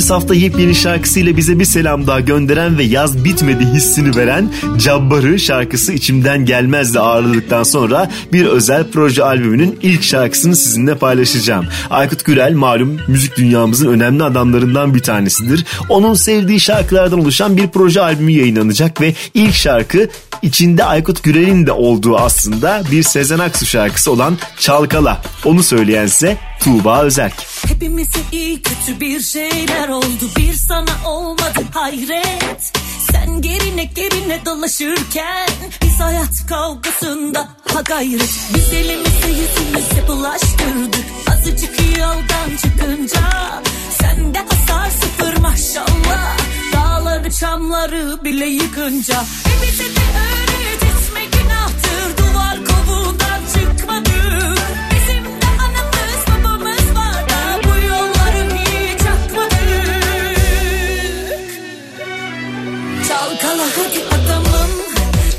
Geçtiğimiz 0.00 0.22
hafta 0.22 0.34
yepyeni 0.34 0.74
şarkısıyla 0.74 1.36
bize 1.36 1.58
bir 1.58 1.64
selam 1.64 2.06
daha 2.06 2.20
gönderen 2.20 2.78
ve 2.78 2.84
yaz 2.84 3.24
bitmedi 3.24 3.64
hissini 3.64 4.16
veren 4.16 4.52
Cabbarı 4.78 5.38
şarkısı 5.38 5.92
içimden 5.92 6.44
gelmezdi 6.44 7.00
ağırladıktan 7.00 7.62
sonra 7.62 8.10
bir 8.32 8.46
özel 8.46 8.84
proje 8.92 9.24
albümünün 9.24 9.78
ilk 9.82 10.02
şarkısını 10.02 10.56
sizinle 10.56 10.94
paylaşacağım. 10.94 11.66
Aykut 11.90 12.24
Gürel 12.24 12.54
malum 12.54 13.00
müzik 13.08 13.36
dünyamızın 13.36 13.88
önemli 13.88 14.24
adamlarından 14.24 14.94
bir 14.94 15.00
tanesidir. 15.00 15.64
Onun 15.88 16.14
sevdiği 16.14 16.60
şarkılardan 16.60 17.20
oluşan 17.20 17.56
bir 17.56 17.68
proje 17.68 18.00
albümü 18.00 18.30
yayınlanacak 18.30 19.00
ve 19.00 19.14
ilk 19.34 19.54
şarkı 19.54 20.08
içinde 20.42 20.84
Aykut 20.84 21.22
Gürel'in 21.22 21.66
de 21.66 21.72
olduğu 21.72 22.16
aslında 22.16 22.82
bir 22.90 23.02
Sezen 23.02 23.38
Aksu 23.38 23.66
şarkısı 23.66 24.10
olan 24.10 24.38
Çalkala. 24.58 25.22
Onu 25.44 25.62
söyleyense 25.62 26.36
Tuğba 26.60 27.02
Özerk. 27.02 27.34
Hepimize 27.68 28.18
iyi 28.32 28.62
kötü 28.62 29.00
bir 29.00 29.20
şeyler 29.20 29.88
oldu. 29.88 30.24
Bir 30.36 30.52
sana 30.52 31.08
olmadı 31.10 31.64
hayret. 31.74 32.72
Sen 33.10 33.42
gerine 33.42 33.84
gerine 33.84 34.40
dolaşırken 34.46 35.48
Biz 35.82 36.00
hayat 36.00 36.46
kavgasında 36.48 37.48
ha 37.74 37.80
gayret. 37.80 38.30
Biz 38.54 38.72
elimize 38.72 39.28
yüzümüze 39.28 40.08
bulaştırdık. 40.08 41.04
Azıcık 41.32 41.80
yoldan 41.98 42.56
çıkınca 42.62 43.20
Sende 44.00 44.38
hasar 44.38 44.90
sıfır 44.90 45.36
maşallah 45.36 46.49
Dağları 47.20 47.32
çamları 47.32 48.24
bile 48.24 48.46
yıkınca. 48.46 49.14
E 49.14 49.62
bize 49.62 49.84
de 49.84 50.00
öğret 50.20 50.82
etme 50.82 51.24
günahtır. 51.24 52.16
Duvar 52.18 52.56
kovuğundan 52.64 53.40
çıkmadık 53.54 54.58
Bizim 54.90 55.24
de 55.24 55.46
anamız 55.64 56.22
babamız 56.28 56.96
var 56.96 57.28
da 57.30 57.60
Bu 57.64 57.86
yolları 57.86 58.44
hiç 58.54 59.00
atmadık 59.00 59.58
Çalkala 63.08 63.66
hadi 63.76 64.04
adamım. 64.14 64.70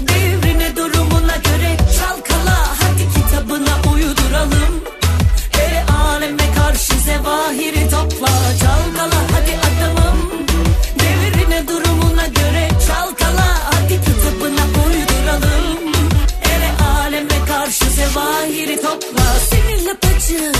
Devrine 0.01 0.75
durumuna 0.75 1.35
göre 1.35 1.77
çalkala. 1.99 2.57
Hadi 2.81 3.13
kitabına 3.13 3.93
uyduralım. 3.93 4.83
E 5.59 5.93
aleme 5.93 6.53
karşı 6.55 6.93
zevahiri 6.93 7.89
topla. 7.89 8.29
Çalkala 8.61 9.21
hadi 9.31 9.70
zevahiri 18.41 18.75
topla. 18.81 19.39
Seninle 19.49 19.93
bacı 19.93 20.51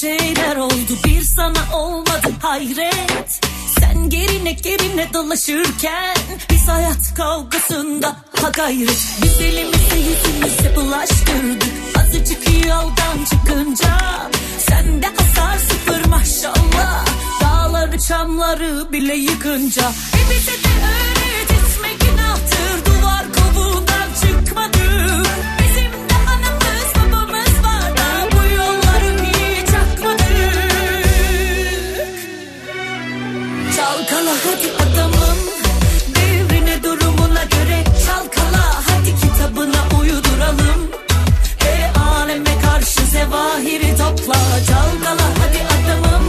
şeyler 0.00 0.56
oldu 0.56 0.98
Bir 1.04 1.22
sana 1.22 1.76
olmadı 1.76 2.32
hayret. 2.42 3.40
Sen 3.80 4.10
gerine 4.10 4.52
gerine 4.52 5.12
dolaşırken 5.14 6.16
Biz 6.50 6.68
hayat 6.68 7.14
kavgasında 7.16 8.16
ha 8.42 8.48
gayret 8.48 9.06
Biz 9.22 9.40
elimize 9.40 9.96
yüzümüze 9.96 10.76
bulaştırdık. 10.76 11.72
Azıcık 11.98 12.66
yoldan 12.66 13.24
çıkınca 13.30 13.98
Sende 14.58 15.06
hasar 15.06 15.58
sıfır 15.58 16.04
maşallah. 16.04 17.06
Dağları 17.42 17.98
çamları 17.98 18.92
bile 18.92 19.14
yıkınca. 19.14 19.82
E 19.90 20.30
bize 20.30 20.52
de 20.52 20.68
öğret 20.92 21.50
etme 21.50 21.88
günahtır. 22.00 22.86
Duvar 22.86 23.24
kovuğundan 23.32 24.08
çıkmadık 24.20 25.57
Çalkala 33.78 34.34
hadi 34.44 34.70
adamım. 34.82 35.38
Devrine 36.14 36.82
durumuna 36.82 37.44
göre 37.44 37.84
çalkala. 38.06 38.64
Hadi 38.88 39.14
kitabına 39.20 40.00
uyduralım. 40.00 40.90
E 41.64 42.00
aleme 42.00 42.60
karşı 42.64 43.00
zevahiri 43.00 43.96
topla. 43.96 44.40
Çalkala 44.68 45.26
hadi 45.40 45.60
adamım. 45.74 46.24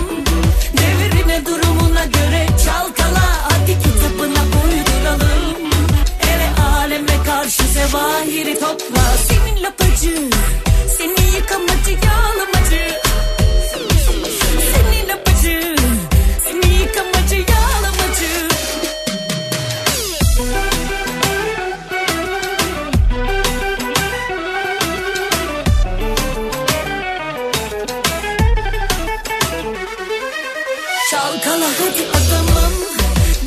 Devrine 0.78 1.45
durumuna 1.45 2.06
göre 2.06 2.47
çalkala. 2.66 3.26
Hadi 3.43 3.78
kitabına 3.84 4.43
uyduralım. 4.66 5.58
Ele 6.22 6.50
aleme 6.64 7.24
karşı 7.26 7.64
zevahiri 7.64 8.60
topla. 8.60 9.04
Senin 9.28 9.64
lapacı 9.64 10.30
Çalkala 31.39 31.65
hadi 31.65 32.03
adamım. 32.17 32.73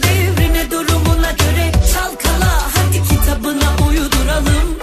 Devrine 0.03 0.71
durumuna 0.71 1.31
göre 1.31 1.73
çalkala 1.95 2.63
Hadi 2.75 3.03
kitabına 3.09 3.89
uyduralım. 3.89 4.79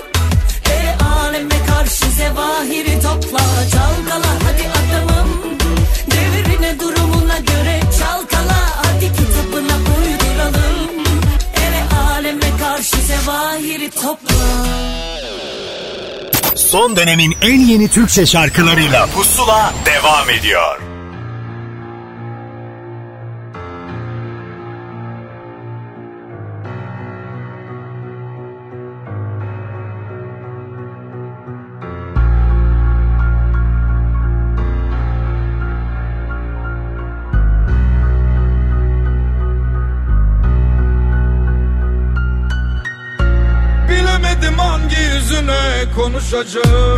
E 0.71 1.03
aleme 1.03 1.65
karşı 1.67 2.05
zevahiri 2.05 3.01
topla 3.01 3.39
Çalkala 3.71 4.33
hadi 4.43 4.67
adamım. 4.79 5.29
Devrine 6.11 6.79
durumuna 6.79 7.37
göre 7.37 7.79
çalkala 7.99 8.59
Hadi 8.77 9.05
kitabına 9.05 9.75
uyduralım. 9.97 10.89
E 11.55 11.95
aleme 11.95 12.57
karşı 12.59 12.97
zevahiri 12.97 13.89
topla. 13.89 14.35
Son 16.55 16.95
dönemin 16.95 17.35
en 17.41 17.59
yeni 17.59 17.87
Türkçe 17.87 18.25
şarkılarıyla 18.25 19.07
Pusula 19.07 19.73
devam 19.85 20.29
ediyor. 20.29 20.88
Yüzüne 46.31 46.88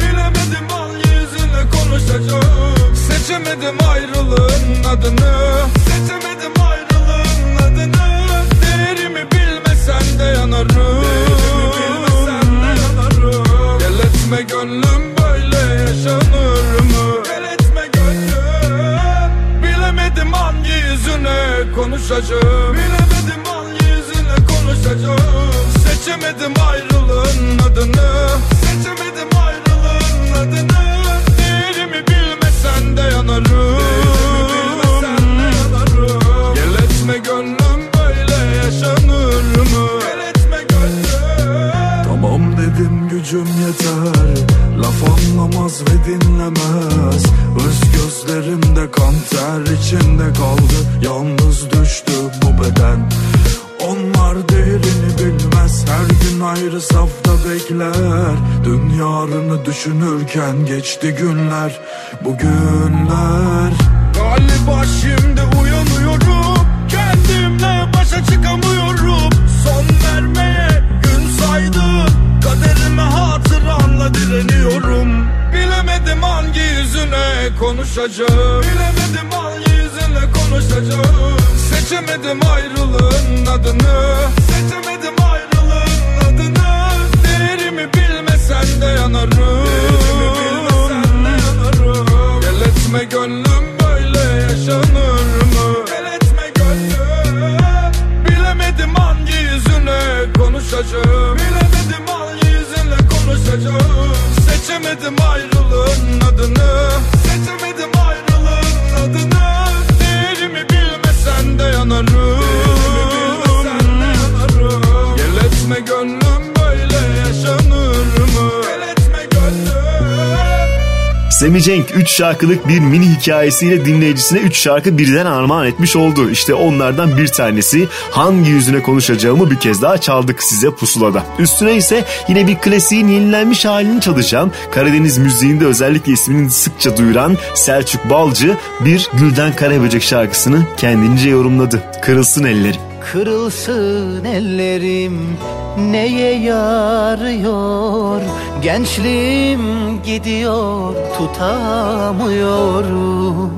Semi 121.42 121.62
Cenk 121.62 121.96
3 121.96 122.10
şarkılık 122.10 122.68
bir 122.68 122.80
mini 122.80 123.06
hikayesiyle 123.06 123.86
dinleyicisine 123.86 124.40
3 124.40 124.58
şarkı 124.58 124.98
birden 124.98 125.26
armağan 125.26 125.68
etmiş 125.68 125.96
oldu. 125.96 126.30
İşte 126.30 126.54
onlardan 126.54 127.18
bir 127.18 127.28
tanesi 127.28 127.88
hangi 128.12 128.50
yüzüne 128.50 128.82
konuşacağımı 128.82 129.52
bir 129.52 129.60
kez 129.60 129.82
daha 129.82 129.98
çaldık 129.98 130.44
size 130.44 130.72
pusulada. 130.72 131.24
Üstüne 131.40 131.76
ise 131.76 132.06
yine 132.28 132.48
bir 132.48 132.56
klasiğin 132.56 133.08
yenilenmiş 133.08 133.66
halini 133.66 134.02
çalışan 134.02 134.52
Karadeniz 134.72 135.18
müziğinde 135.18 135.66
özellikle 135.66 136.12
ismini 136.12 136.52
sıkça 136.52 136.98
duyuran 136.98 137.38
Selçuk 137.56 138.10
Balcı 138.10 138.58
bir 138.80 139.10
Gülden 139.14 139.56
Karaböcek 139.56 140.04
şarkısını 140.04 140.66
kendince 140.78 141.30
yorumladı. 141.30 141.84
Kırılsın 142.02 142.44
elleri. 142.44 142.78
Kırılsın 143.12 144.26
ellerim 144.26 145.38
neye 145.78 146.36
yarıyor? 146.36 148.22
Gençliğim 148.62 149.62
gidiyor 150.04 150.96
tutamıyorum. 151.18 153.54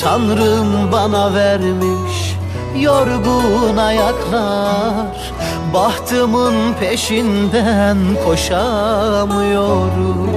Tanrım 0.00 0.92
bana 0.92 1.34
vermiş 1.34 2.36
yorgun 2.78 3.76
ayaklar. 3.76 5.32
Bahtımın 5.74 6.54
peşinden 6.80 7.96
koşamıyorum. 8.24 10.30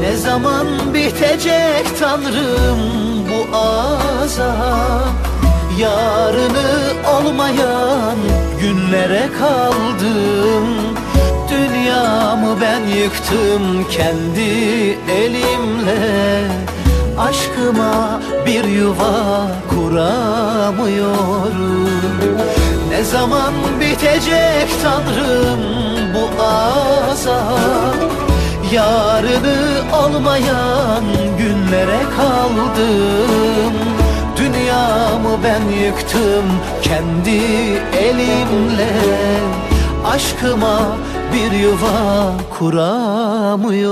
Ne 0.00 0.16
zaman 0.16 0.66
bitecek 0.94 1.98
Tanrım 2.00 2.80
bu 3.28 3.56
azap 3.56 5.31
Yarını 5.82 6.92
olmayan 7.14 8.16
günlere 8.60 9.28
kaldım. 9.38 10.66
Dünyamı 11.50 12.60
ben 12.60 12.80
yıktım 12.80 13.88
kendi 13.90 14.50
elimle. 15.12 16.48
Aşkıma 17.18 18.20
bir 18.46 18.64
yuva 18.64 19.46
kuramıyorum. 19.70 21.10
Ne 22.90 23.04
zaman 23.04 23.52
bitecek 23.80 24.68
Tanrım 24.82 25.60
bu 26.14 26.42
azap? 26.42 28.12
Yarını 28.72 29.82
olmayan 29.92 31.04
günlere 31.38 32.00
kaldım 32.16 34.01
Dünyamı 34.72 35.38
ben 35.44 35.62
yıktım 35.84 36.44
kendi 36.82 37.40
elimle. 37.98 38.92
Aşkıma 40.06 40.96
bir 41.32 41.52
yuva 41.58 42.32
kuramıyorum 42.58 43.82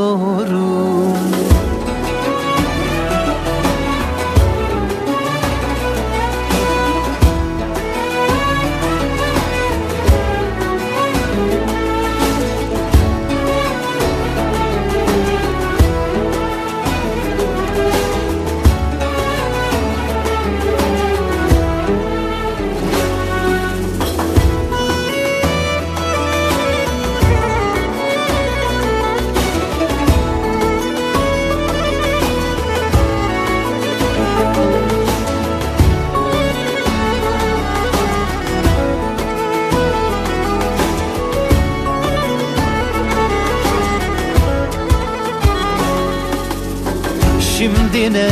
Şimdi 47.93 48.13
ne 48.13 48.29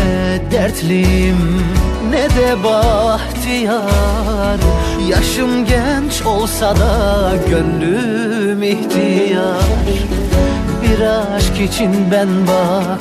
dertliyim 0.50 1.62
ne 2.10 2.22
de 2.22 2.64
bahtiyar. 2.64 4.58
Yaşım 5.08 5.66
genç 5.66 6.22
olsa 6.26 6.76
da 6.76 7.32
gönlüm 7.50 8.62
ihtiyar. 8.62 9.62
Bir 10.82 11.00
aşk 11.00 11.60
için 11.60 11.90
ben 12.10 12.28
bak 12.46 13.00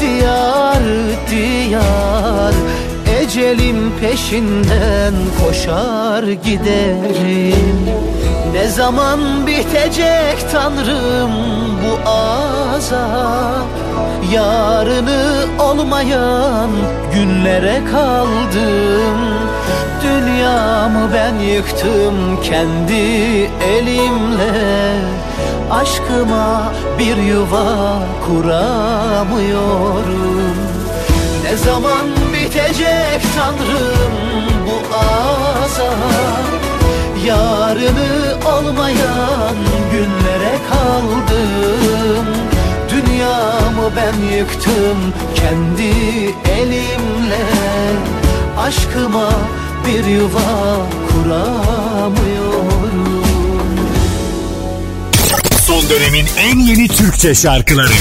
diyar 0.00 0.82
diyar. 1.30 2.54
Ecelim 3.20 3.92
peşinden 4.00 5.14
koşar 5.44 6.22
giderim. 6.22 7.86
Ne 8.52 8.68
zaman 8.68 9.46
bitecek 9.46 10.50
Tanrım 10.52 11.32
bu 11.86 12.10
azap. 12.10 13.66
Yarını 14.32 15.46
olmayan 15.58 16.70
günlere 17.14 17.80
kaldım. 17.92 19.18
Dünyamı 20.02 21.14
ben 21.14 21.34
yıktım 21.34 22.42
kendi 22.42 23.50
elimle. 23.64 25.00
Aşkıma 25.70 26.72
bir 26.98 27.16
yuva 27.16 27.98
kuramıyorum. 28.26 29.36
Ne 31.44 31.56
zaman 31.56 32.06
bitecek 32.32 33.22
Tanrım 33.36 34.14
bu 34.66 34.76
azap 34.96 36.65
Yarını 37.26 38.36
olmayan 38.46 39.56
günlere 39.92 40.58
kaldım. 40.70 42.26
Dünyamı 42.90 43.90
ben 43.96 44.36
yıktım 44.36 45.14
kendi 45.34 45.92
elimle. 46.50 47.46
Aşkıma 48.58 49.30
bir 49.86 50.04
yuva 50.04 50.76
kuramıyorum. 51.08 52.66
Son 55.66 55.82
dönemin 55.90 56.26
en 56.38 56.58
yeni 56.58 56.88
Türkçe 56.88 57.34
şarkıları 57.34 57.92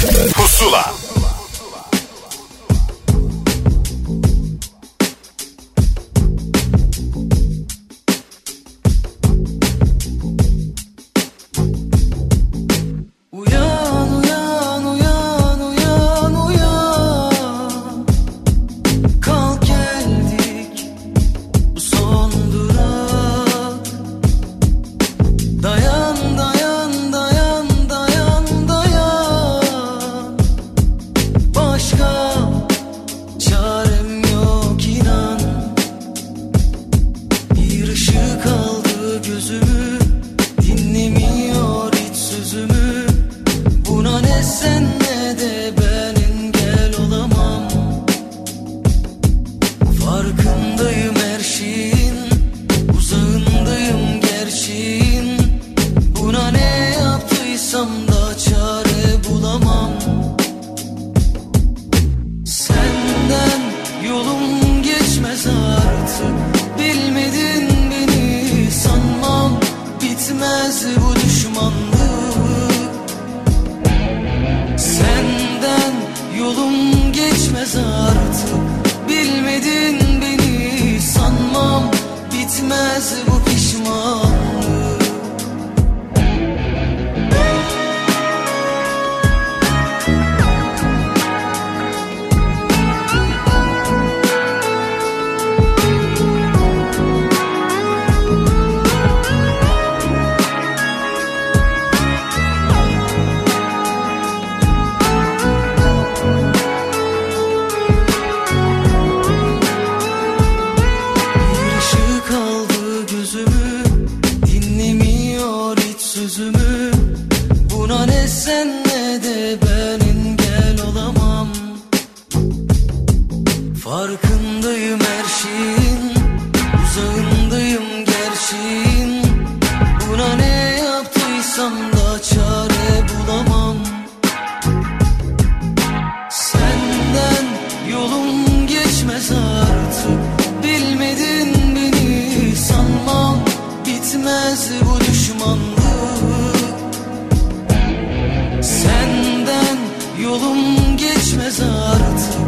yolum 150.35 150.97
geçmez 150.97 151.59
artık 151.59 152.39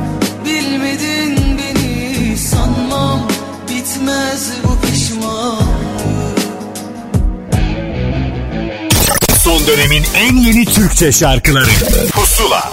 Bilmedin 0.45 1.57
beni 1.57 2.37
sanmam 2.37 3.27
Bitmez 3.69 4.49
bu 4.63 4.87
pişmanlık 4.87 6.39
Son 9.43 9.67
dönemin 9.67 10.03
en 10.15 10.35
yeni 10.35 10.65
Türkçe 10.65 11.11
şarkıları 11.11 11.69
Pusula 12.11 12.71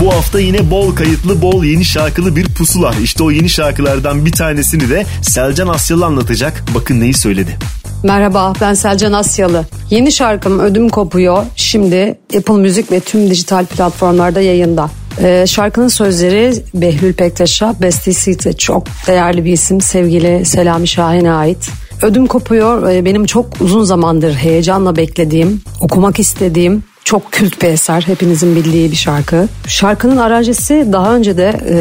Bu 0.00 0.14
hafta 0.14 0.40
yine 0.40 0.70
bol 0.70 0.96
kayıtlı, 0.96 1.42
bol 1.42 1.64
yeni 1.64 1.84
şarkılı 1.84 2.36
bir 2.36 2.44
pusula. 2.44 2.94
İşte 3.02 3.22
o 3.22 3.30
yeni 3.30 3.48
şarkılardan 3.48 4.26
bir 4.26 4.32
tanesini 4.32 4.90
de 4.90 5.06
Selcan 5.22 5.68
Asyalı 5.68 6.06
anlatacak. 6.06 6.64
Bakın 6.74 7.00
neyi 7.00 7.14
söyledi. 7.14 7.58
Merhaba 8.06 8.52
ben 8.60 8.74
Selcan 8.74 9.12
Asyalı. 9.12 9.64
Yeni 9.90 10.12
şarkım 10.12 10.58
Ödüm 10.58 10.88
Kopuyor 10.88 11.44
şimdi 11.56 12.18
Apple 12.36 12.54
Müzik 12.54 12.92
ve 12.92 13.00
tüm 13.00 13.30
dijital 13.30 13.66
platformlarda 13.66 14.40
yayında. 14.40 14.90
Ee, 15.22 15.44
şarkının 15.48 15.88
sözleri 15.88 16.52
Behlül 16.74 17.12
Pektaş'a, 17.12 17.74
bestesi 17.82 18.30
ise 18.30 18.52
çok 18.52 18.86
değerli 19.06 19.44
bir 19.44 19.52
isim 19.52 19.80
sevgili 19.80 20.44
Selami 20.44 20.88
Şahin'e 20.88 21.32
ait. 21.32 21.68
Ödüm 22.02 22.26
Kopuyor 22.26 22.90
e, 22.90 23.04
benim 23.04 23.26
çok 23.26 23.46
uzun 23.60 23.84
zamandır 23.84 24.34
heyecanla 24.34 24.96
beklediğim, 24.96 25.60
okumak 25.80 26.18
istediğim 26.18 26.84
çok 27.04 27.32
kült 27.32 27.62
bir 27.62 27.68
eser 27.68 28.02
hepinizin 28.02 28.56
bildiği 28.56 28.90
bir 28.90 28.96
şarkı. 28.96 29.48
Şarkının 29.68 30.16
aranjesi 30.16 30.88
daha 30.92 31.16
önce 31.16 31.36
de 31.36 31.60
e, 31.70 31.76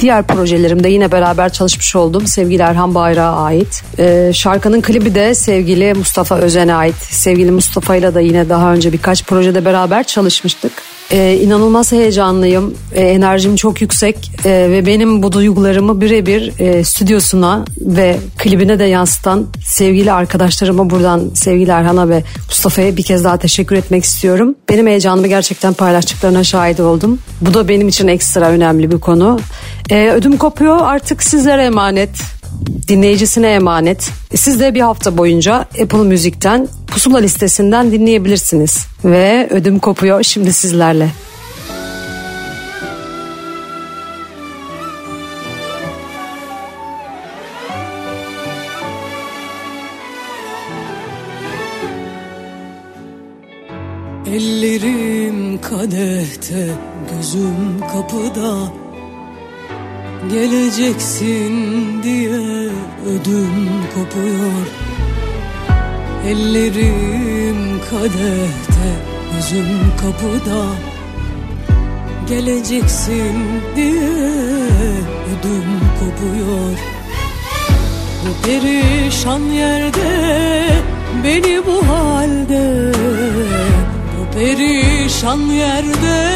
diğer 0.00 0.22
projelerimde 0.22 0.88
yine 0.88 1.12
beraber 1.12 1.52
çalışmış 1.52 1.96
olduğum 1.96 2.26
sevgili 2.26 2.62
Erhan 2.62 2.94
Bayrak'a 2.94 3.36
ait. 3.36 3.82
E, 3.98 4.30
şarkının 4.34 4.80
klibi 4.80 5.14
de 5.14 5.34
sevgili 5.34 5.94
Mustafa 5.94 6.38
Özen'e 6.38 6.74
ait. 6.74 6.96
Sevgili 6.96 7.50
Mustafa 7.50 7.96
ile 7.96 8.14
de 8.14 8.22
yine 8.22 8.48
daha 8.48 8.72
önce 8.72 8.92
birkaç 8.92 9.24
projede 9.24 9.64
beraber 9.64 10.02
çalışmıştık. 10.04 10.72
E, 11.12 11.38
inanılmaz 11.42 11.92
heyecanlıyım. 11.92 12.74
E, 12.92 13.00
enerjim 13.00 13.56
çok 13.56 13.80
yüksek 13.80 14.30
e, 14.44 14.50
ve 14.50 14.86
benim 14.86 15.22
bu 15.22 15.32
duygularımı 15.32 16.00
birebir 16.00 16.52
e, 16.58 16.84
stüdyosuna 16.84 17.64
ve 17.80 18.16
klibine 18.38 18.78
de 18.78 18.84
yansıtan 18.84 19.46
sevgili 19.64 20.12
arkadaşlarıma 20.12 20.90
buradan 20.90 21.30
sevgili 21.34 21.70
Erhan'a 21.70 22.08
ve 22.08 22.22
Mustafa'ya 22.48 22.96
bir 22.96 23.02
kez 23.02 23.24
daha 23.24 23.36
teşekkür 23.36 23.76
etmek 23.76 24.04
istiyorum. 24.04 24.54
Benim 24.68 24.86
heyecanımı 24.86 25.28
gerçekten 25.28 25.72
paylaştıklarına 25.72 26.44
şahit 26.44 26.80
oldum. 26.80 27.18
Bu 27.40 27.54
da 27.54 27.68
benim 27.68 27.88
için 27.88 28.08
ekstra 28.08 28.48
önemli 28.48 28.92
bir 28.92 28.98
konu. 28.98 29.40
E, 29.90 30.10
ödüm 30.10 30.36
kopuyor 30.36 30.78
artık 30.82 31.22
sizlere 31.22 31.64
emanet 31.64 32.35
dinleyicisine 32.88 33.48
emanet. 33.48 34.10
Siz 34.34 34.60
de 34.60 34.74
bir 34.74 34.80
hafta 34.80 35.18
boyunca 35.18 35.54
Apple 35.82 35.98
Müzik'ten 36.02 36.68
Pusula 36.86 37.18
listesinden 37.18 37.92
dinleyebilirsiniz. 37.92 38.86
Ve 39.04 39.48
ödüm 39.50 39.78
kopuyor 39.78 40.22
şimdi 40.22 40.52
sizlerle. 40.52 41.10
Ellerim 54.26 55.60
kadehte, 55.60 56.68
gözüm 57.10 57.80
kapıda 57.92 58.85
Geleceksin 60.32 61.52
diye 62.02 62.70
ödüm 63.06 63.68
kopuyor. 63.94 64.66
Ellerim 66.26 67.80
kadehte, 67.90 68.88
gözüm 69.34 69.68
kapıda. 70.00 70.64
Geleceksin 72.28 73.34
diye 73.76 74.10
ödüm 75.32 75.80
kopuyor. 76.00 76.78
Bu 78.22 78.46
perişan 78.46 79.40
yerde 79.40 80.66
beni 81.24 81.66
bu 81.66 81.88
halde. 81.88 82.92
Bu 84.18 84.38
perişan 84.38 85.40
yerde 85.40 86.28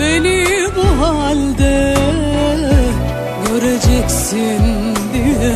beni 0.00 0.44
bu 0.76 1.02
halde 1.04 1.94
Göreceksin 3.78 4.62
diye 5.12 5.54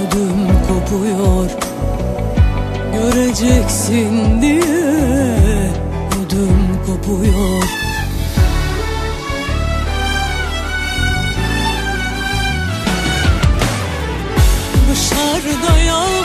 ödüm 0.00 0.48
kopuyor. 0.68 1.50
Göreceksin 2.92 4.42
diye 4.42 5.70
ödüm 6.20 6.58
kopuyor. 6.86 7.62
Dışarıda 14.90 15.78
yağmur 15.78 16.23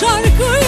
şarkıyı 0.00 0.63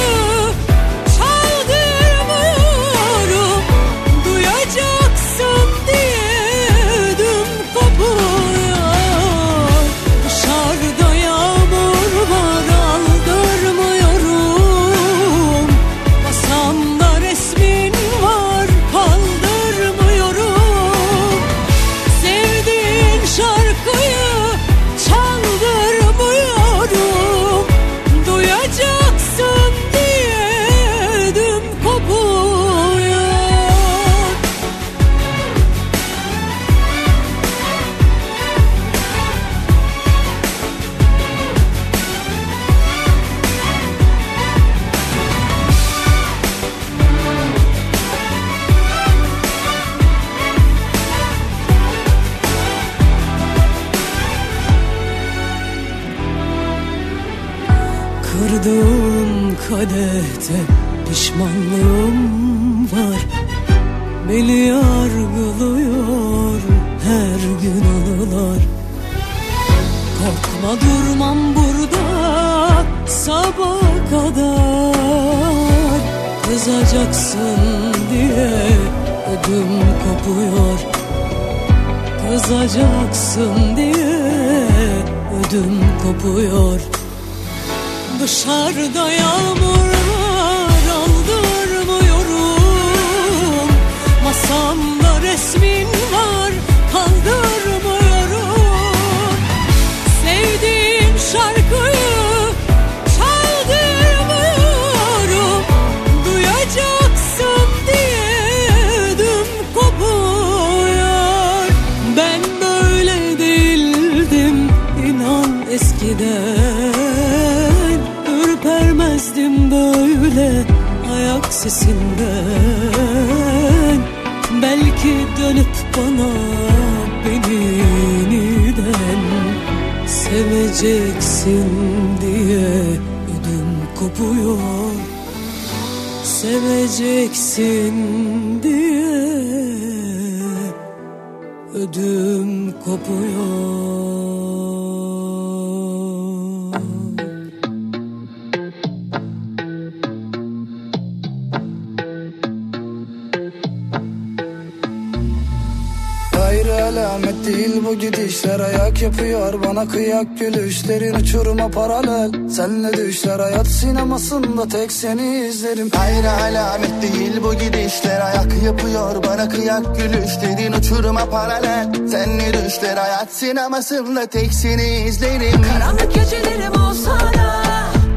seni 164.97 165.47
izlerim. 165.47 165.91
Hayır 165.97 166.25
alamet 166.25 167.03
değil 167.03 167.43
bu 167.43 167.55
gidişler. 167.55 168.21
Ayak 168.21 168.63
yapıyor 168.63 169.23
bana 169.23 169.49
kıyak 169.49 169.97
gülüşlerin 169.97 170.73
Uçuruma 170.73 171.27
paralel. 171.31 171.93
Senle 172.11 172.67
düşler 172.67 172.97
hayat 172.97 173.33
sinemasında 173.33 174.27
Tek 174.27 174.53
seni 174.55 175.09
izlerim. 175.09 175.63
Karanlık 175.63 176.15
gecelerim 176.15 176.73
olsa 176.73 177.11
da 177.11 177.63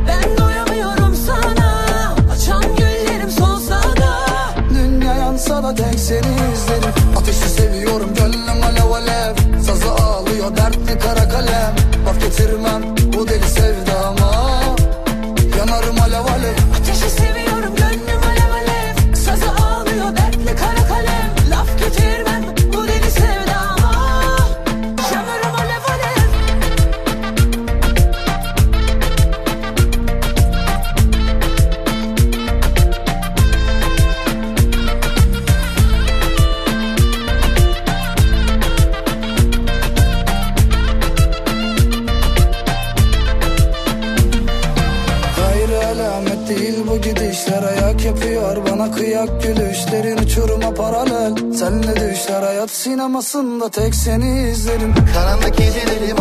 Ben 0.07 0.37
doyamıyorum 0.37 1.15
sana. 1.15 1.85
Açan 2.33 2.63
güllerim 2.75 3.31
solsa 3.31 3.75
da 3.75 4.17
Dünya 4.69 5.13
yansa 5.13 5.63
da 5.63 5.75
tek 5.75 5.99
seni 5.99 6.33
izlerim. 6.53 6.93
Ateşi 7.17 7.49
seviyorum 7.49 8.09
gönlüm 8.15 8.63
alev 8.63 8.91
alev. 8.91 9.61
Sazı 9.61 9.91
ağlıyor 9.91 10.57
dertli 10.57 10.99
kara 10.99 11.29
kalem. 11.29 11.75
Vazgeçirmem 12.05 12.83
bu 12.83 12.98
sinemasında 53.21 53.69
Tek 53.69 53.95
seni 53.95 54.49
izlerim. 54.49 54.93
Karanlık 55.13 55.57
gecelerim 55.57 56.18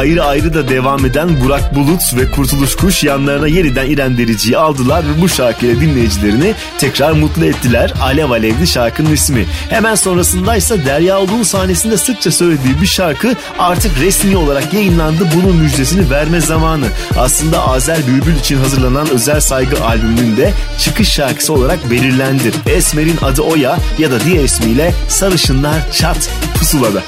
ayrı 0.00 0.24
ayrı 0.24 0.54
da 0.54 0.68
devam 0.68 1.06
eden 1.06 1.40
Burak 1.44 1.74
Bulut 1.74 2.16
ve 2.16 2.30
Kurtuluş 2.30 2.74
Kuş 2.74 3.04
yanlarına 3.04 3.46
yeniden 3.46 3.86
İrem 3.86 4.18
Derici'yi 4.18 4.56
aldılar 4.56 5.04
ve 5.04 5.22
bu 5.22 5.28
şarkıyla 5.28 5.80
dinleyicilerini 5.80 6.54
tekrar 6.78 7.12
mutlu 7.12 7.44
ettiler. 7.44 7.92
Alev 8.02 8.30
Alevli 8.30 8.66
şarkının 8.66 9.12
ismi. 9.12 9.46
Hemen 9.70 9.94
sonrasındaysa 9.94 10.84
Derya 10.84 11.20
Uluğ'un 11.20 11.42
sahnesinde 11.42 11.96
sıkça 11.96 12.30
söylediği 12.30 12.80
bir 12.80 12.86
şarkı 12.86 13.34
artık 13.58 14.00
resmi 14.00 14.36
olarak 14.36 14.74
yayınlandı. 14.74 15.28
Bunun 15.34 15.56
müjdesini 15.56 16.10
verme 16.10 16.40
zamanı. 16.40 16.86
Aslında 17.18 17.68
Azer 17.68 18.06
Bülbül 18.06 18.36
için 18.36 18.56
hazırlanan 18.56 19.10
özel 19.10 19.40
saygı 19.40 19.84
albümünün 19.84 20.36
de 20.36 20.52
çıkış 20.78 21.08
şarkısı 21.08 21.52
olarak 21.52 21.90
belirlendi. 21.90 22.50
Esmer'in 22.66 23.16
adı 23.22 23.42
Oya 23.42 23.78
ya 23.98 24.10
da 24.10 24.20
diğer 24.20 24.44
ismiyle 24.44 24.92
Sarışınlar 25.08 25.92
Çat 25.92 26.30
Pusula'da. 26.58 27.02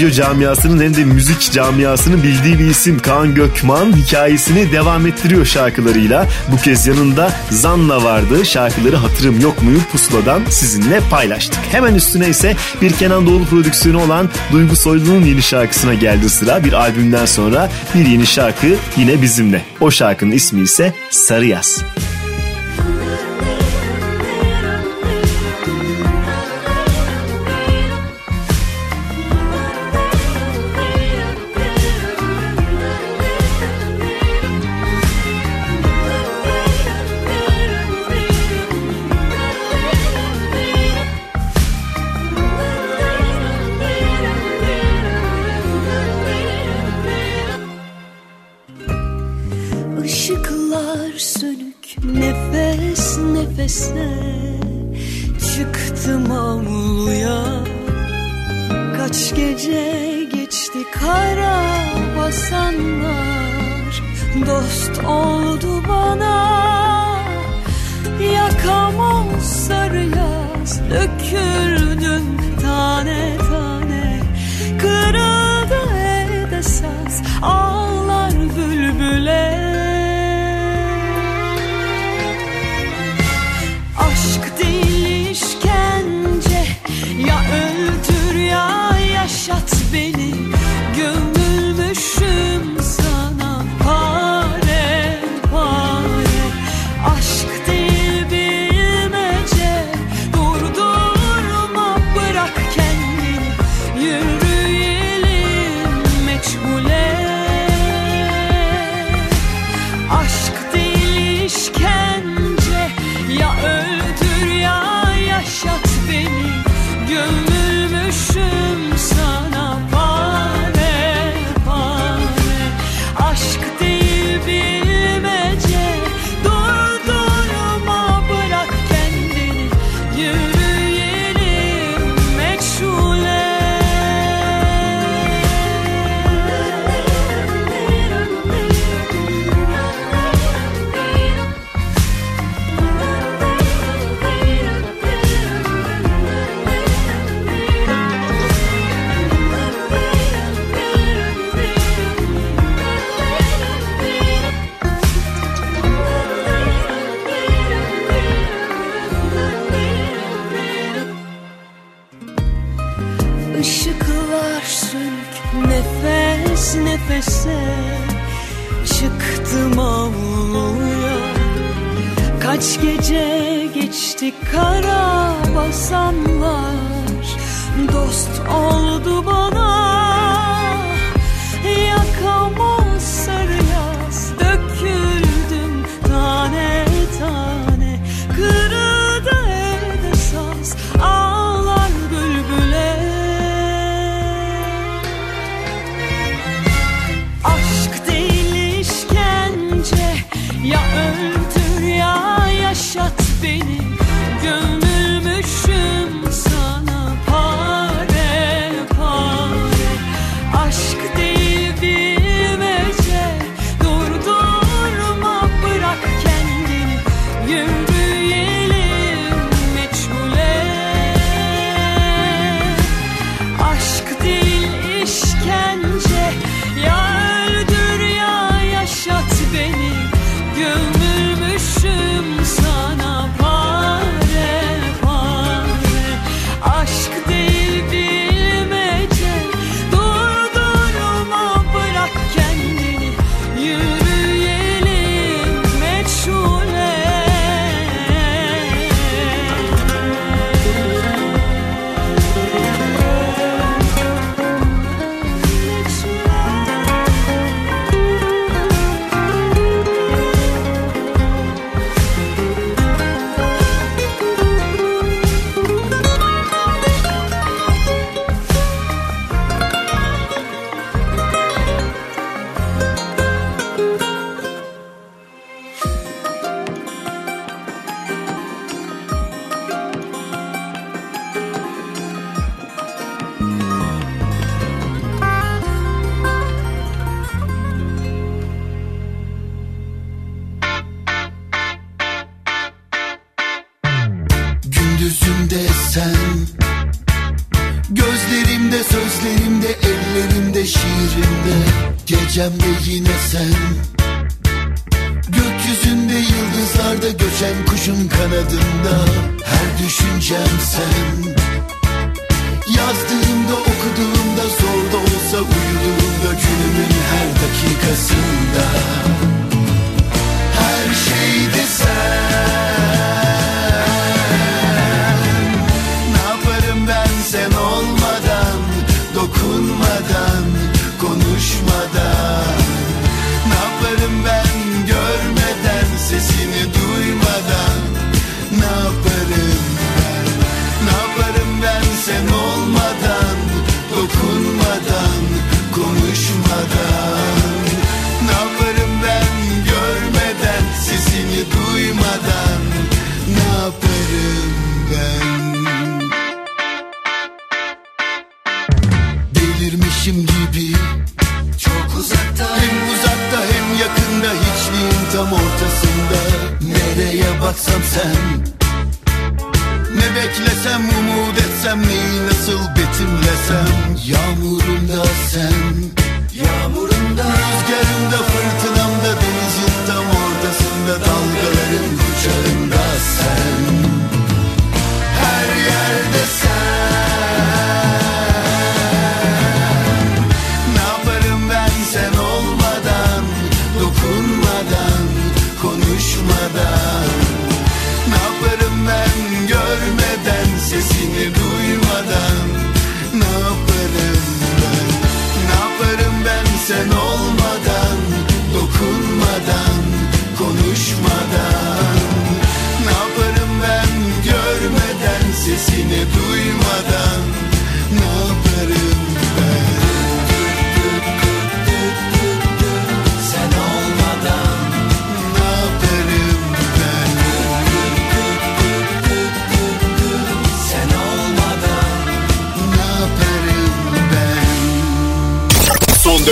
Radyo 0.00 0.10
camiasının 0.10 0.84
hem 0.84 0.96
de 0.96 1.04
müzik 1.04 1.52
camiasının 1.52 2.22
bildiği 2.22 2.58
bir 2.58 2.66
isim 2.66 2.98
Kaan 2.98 3.34
Gökman 3.34 3.96
hikayesini 3.96 4.72
devam 4.72 5.06
ettiriyor 5.06 5.46
şarkılarıyla. 5.46 6.26
Bu 6.52 6.56
kez 6.56 6.86
yanında 6.86 7.32
Zanla 7.50 8.04
vardı. 8.04 8.46
Şarkıları 8.46 8.96
Hatırım 8.96 9.40
Yok 9.40 9.62
Muyu 9.62 9.80
Pusula'dan 9.92 10.42
sizinle 10.48 11.00
paylaştık. 11.10 11.60
Hemen 11.72 11.94
üstüne 11.94 12.28
ise 12.28 12.56
bir 12.82 12.92
Kenan 12.92 13.26
Doğulu 13.26 13.44
prodüksiyonu 13.44 14.02
olan 14.02 14.28
Duygu 14.52 14.76
Soylu'nun 14.76 15.24
yeni 15.24 15.42
şarkısına 15.42 15.94
geldi 15.94 16.30
sıra. 16.30 16.64
Bir 16.64 16.72
albümden 16.72 17.26
sonra 17.26 17.70
bir 17.94 18.06
yeni 18.06 18.26
şarkı 18.26 18.66
yine 18.96 19.22
bizimle. 19.22 19.62
O 19.80 19.90
şarkının 19.90 20.32
ismi 20.32 20.60
ise 20.60 20.94
Sarı 21.10 21.46
Yaz. 21.46 21.84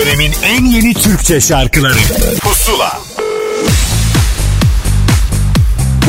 Dönemin 0.09 0.31
en 0.43 0.65
yeni 0.65 0.93
Türkçe 0.93 1.41
şarkıları 1.41 1.97
Pusula 2.41 2.99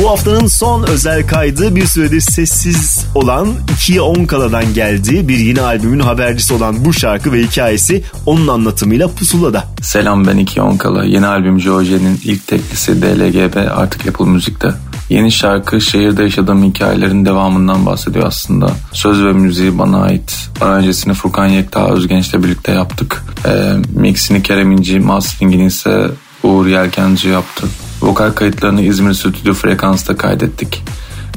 Bu 0.03 0.11
haftanın 0.11 0.47
son 0.47 0.83
özel 0.83 1.27
kaydı 1.27 1.77
bir 1.77 1.87
süredir 1.87 2.21
sessiz 2.21 3.07
olan 3.15 3.49
2'ye 3.77 4.01
10 4.01 4.25
kaladan 4.25 4.75
geldiği 4.75 5.29
bir 5.29 5.39
yeni 5.39 5.61
albümün 5.61 6.01
habercisi 6.01 6.55
olan 6.55 6.85
bu 6.85 6.93
şarkı 6.93 7.33
ve 7.33 7.43
hikayesi 7.43 8.05
onun 8.27 8.49
anlatımıyla 8.49 9.09
pusulada. 9.09 9.65
Selam 9.83 10.27
ben 10.27 10.37
Iki 10.37 10.63
Onkala. 10.63 11.05
Yeni 11.05 11.27
albüm 11.27 11.61
Joje'nin 11.61 12.21
ilk 12.25 12.47
teklisi 12.47 13.03
DLGB 13.03 13.57
artık 13.77 14.09
Apple 14.09 14.25
Müzik'te. 14.25 14.75
Yeni 15.11 15.33
şarkı 15.33 15.81
şehirde 15.81 16.23
yaşadığım 16.23 16.65
hikayelerin 16.65 17.25
devamından 17.25 17.87
bahsediyor 17.87 18.27
aslında. 18.27 18.71
Söz 18.93 19.25
ve 19.25 19.33
müziği 19.33 19.79
bana 19.79 20.03
ait. 20.03 20.49
Aranjesini 20.61 21.15
Furkan 21.15 21.47
Yekta 21.47 21.91
Özgenç'le 21.91 22.35
birlikte 22.35 22.73
yaptık. 22.73 23.25
Ee, 23.47 23.75
mixini 23.95 24.43
Kerem 24.43 24.73
İnci, 24.73 25.01
masteringini 25.01 25.67
ise 25.67 26.11
Uğur 26.43 26.67
Yelkenci 26.67 27.29
yaptı. 27.29 27.67
Vokal 28.03 28.31
kayıtlarını 28.31 28.83
İzmir 28.83 29.15
Stüdyo 29.15 29.55
Frekans'ta 29.55 30.17
kaydettik. 30.17 30.83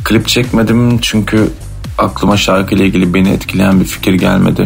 Klip 0.03 0.27
çekmedim 0.27 0.99
çünkü 0.99 1.49
aklıma 1.97 2.37
şarkıyla 2.37 2.85
ilgili 2.85 3.13
beni 3.13 3.29
etkileyen 3.29 3.79
bir 3.79 3.85
fikir 3.85 4.13
gelmedi. 4.13 4.63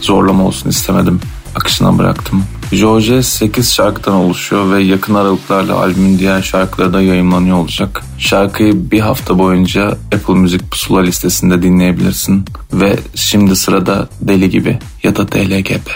Zorlama 0.00 0.44
olsun 0.44 0.70
istemedim. 0.70 1.20
Akışına 1.54 1.98
bıraktım. 1.98 2.44
George 2.72 3.22
8 3.22 3.72
şarkıdan 3.72 4.14
oluşuyor 4.14 4.72
ve 4.72 4.82
yakın 4.82 5.14
aralıklarla 5.14 5.76
albümün 5.76 6.18
diğer 6.18 6.42
şarkıları 6.42 6.92
da 6.92 7.02
yayınlanıyor 7.02 7.56
olacak. 7.56 8.02
Şarkıyı 8.18 8.90
bir 8.90 9.00
hafta 9.00 9.38
boyunca 9.38 9.98
Apple 10.14 10.34
Müzik 10.34 10.70
Pusula 10.70 11.00
listesinde 11.00 11.62
dinleyebilirsin. 11.62 12.44
Ve 12.72 12.98
şimdi 13.14 13.56
sırada 13.56 14.08
Deli 14.20 14.50
Gibi 14.50 14.78
ya 15.02 15.16
da 15.16 15.32
DLGB. 15.32 15.86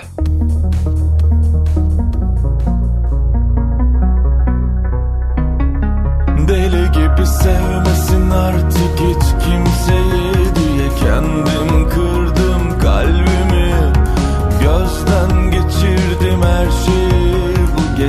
Deli 6.48 6.92
gibi 6.92 7.26
sevmesin 7.26 8.30
artık 8.30 8.94
hiç 8.94 9.44
kimseyi 9.44 10.54
diye 10.56 10.88
kendim 11.00 11.65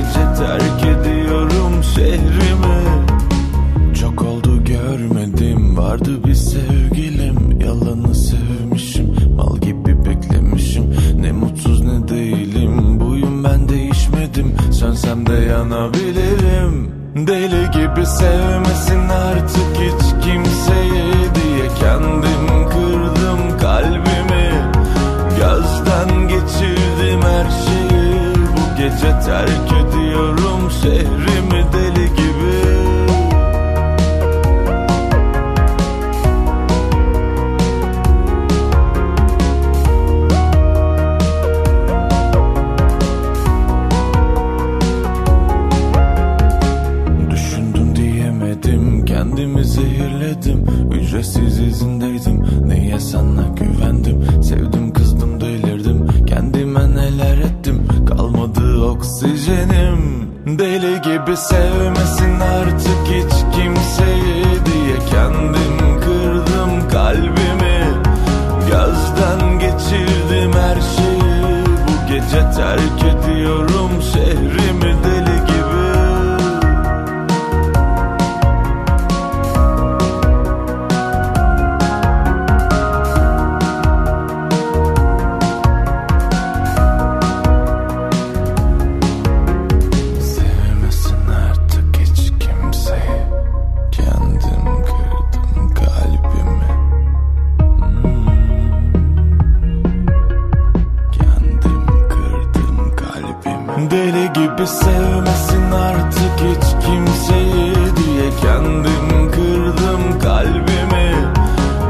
gece 0.08 0.34
terk 0.38 0.82
ediyorum 0.82 1.82
şehrimi. 1.94 2.78
Çok 4.00 4.22
oldu 4.22 4.64
görmedim 4.64 5.76
vardı 5.76 6.24
bir 6.24 6.34
sevgilim. 6.34 7.60
Yalanı 7.60 8.14
sevmişim 8.14 9.14
mal 9.36 9.56
gibi 9.58 10.04
beklemişim. 10.04 10.84
Ne 11.20 11.32
mutsuz 11.32 11.80
ne 11.80 12.08
değilim 12.08 13.00
buyum 13.00 13.44
ben 13.44 13.68
değişmedim. 13.68 14.54
Sönsem 14.70 15.26
de 15.26 15.34
yanabilirim. 15.34 16.90
Deli 17.26 17.70
gibi 17.70 18.06
sevmesin 18.06 19.08
artık 19.08 19.74
hiç 19.74 20.24
kimseyi 20.24 21.12
diye 21.34 21.68
kendim 21.80 22.68
kırdım 22.68 23.58
kalbimi. 23.60 24.50
Gözden 25.36 26.28
geçirdim 26.28 27.22
her 27.22 27.50
şeyi 27.50 28.34
bu 28.34 28.76
gece 28.78 29.20
terk 29.20 29.77
şehrimi 30.88 31.64
deli 31.72 32.06
gibi. 32.06 32.58
Düşündüm 47.30 47.96
diyemedim 47.96 49.04
kendimi 49.04 49.64
zehirledim. 49.64 50.64
Ücretsiz 50.92 51.58
izindeydim 51.58 52.44
neye 52.66 53.00
sana 53.00 53.44
güvendim? 53.56 54.42
Sevdim 54.42 54.92
kızdım 54.92 55.40
delirdim 55.40 56.06
kendime 56.26 56.90
neler 56.90 57.38
ettim? 57.38 57.82
Kalmadı 58.08 58.84
oksijenim 58.84 59.97
Deli 60.48 61.02
gibi 61.02 61.36
sevmesin 61.36 62.40
artık 62.40 63.06
hiç 63.06 63.32
kimseyi 63.54 64.44
diye 64.44 64.98
kendim 65.10 66.00
kırdım 66.00 66.88
kalbimi. 66.88 67.84
Gözden 68.70 69.58
geçirdim 69.58 70.52
her 70.52 70.80
şeyi. 70.80 71.64
Bu 71.88 72.08
gece 72.08 72.50
terk 72.50 73.14
ediyorum 73.14 73.77
Deli 103.78 104.32
gibi 104.32 104.66
sevmesin 104.66 105.70
artık 105.70 106.34
hiç 106.38 106.86
kimseyi 106.86 107.74
diye 107.74 108.30
kendim 108.42 109.30
kırdım 109.30 110.18
kalbimi. 110.22 111.14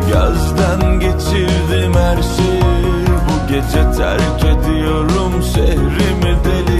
Gözden 0.09 1.01
geçirdim 1.01 1.95
her 1.95 2.23
şeyi. 2.23 3.07
Bu 3.09 3.49
gece 3.49 3.93
terk 3.97 4.45
ediyorum 4.45 5.43
şehrimi 5.55 6.37
deli 6.45 6.78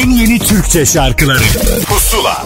en 0.00 0.10
yeni 0.10 0.38
Türkçe 0.38 0.86
şarkıları. 0.86 1.42
Pusula. 1.88 2.44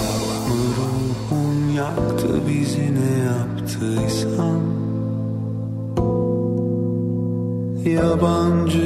Ruhun 0.48 1.72
yaktı 1.76 2.28
bizi 2.48 2.94
ne 2.94 3.24
yaptıysan 3.24 4.60
Yabancı 7.84 8.83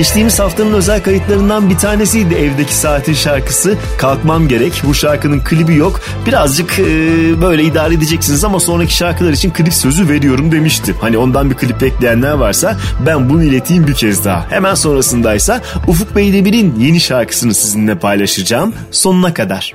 Geçtiğimiz 0.00 0.38
haftanın 0.38 0.72
özel 0.72 1.02
kayıtlarından 1.02 1.70
bir 1.70 1.76
tanesiydi 1.76 2.34
evdeki 2.34 2.74
saatin 2.74 3.14
şarkısı. 3.14 3.76
Kalkmam 3.98 4.48
gerek. 4.48 4.82
Bu 4.86 4.94
şarkının 4.94 5.40
klibi 5.40 5.74
yok. 5.74 6.00
Birazcık 6.26 6.78
e, 6.78 6.84
böyle 7.40 7.62
idare 7.62 7.94
edeceksiniz 7.94 8.44
ama 8.44 8.60
sonraki 8.60 8.94
şarkılar 8.94 9.32
için 9.32 9.50
klip 9.50 9.74
sözü 9.74 10.08
veriyorum 10.08 10.52
demişti. 10.52 10.94
Hani 11.00 11.18
ondan 11.18 11.50
bir 11.50 11.54
klip 11.54 11.80
bekleyenler 11.80 12.32
varsa 12.32 12.76
ben 13.06 13.30
bunu 13.30 13.44
ileteyim 13.44 13.86
bir 13.86 13.94
kez 13.94 14.24
daha. 14.24 14.50
Hemen 14.50 14.74
sonrasındaysa 14.74 15.60
Ufuk 15.88 16.16
Beydemir'in 16.16 16.74
yeni 16.80 17.00
şarkısını 17.00 17.54
sizinle 17.54 17.94
paylaşacağım. 17.94 18.74
Sonuna 18.90 19.34
kadar. 19.34 19.72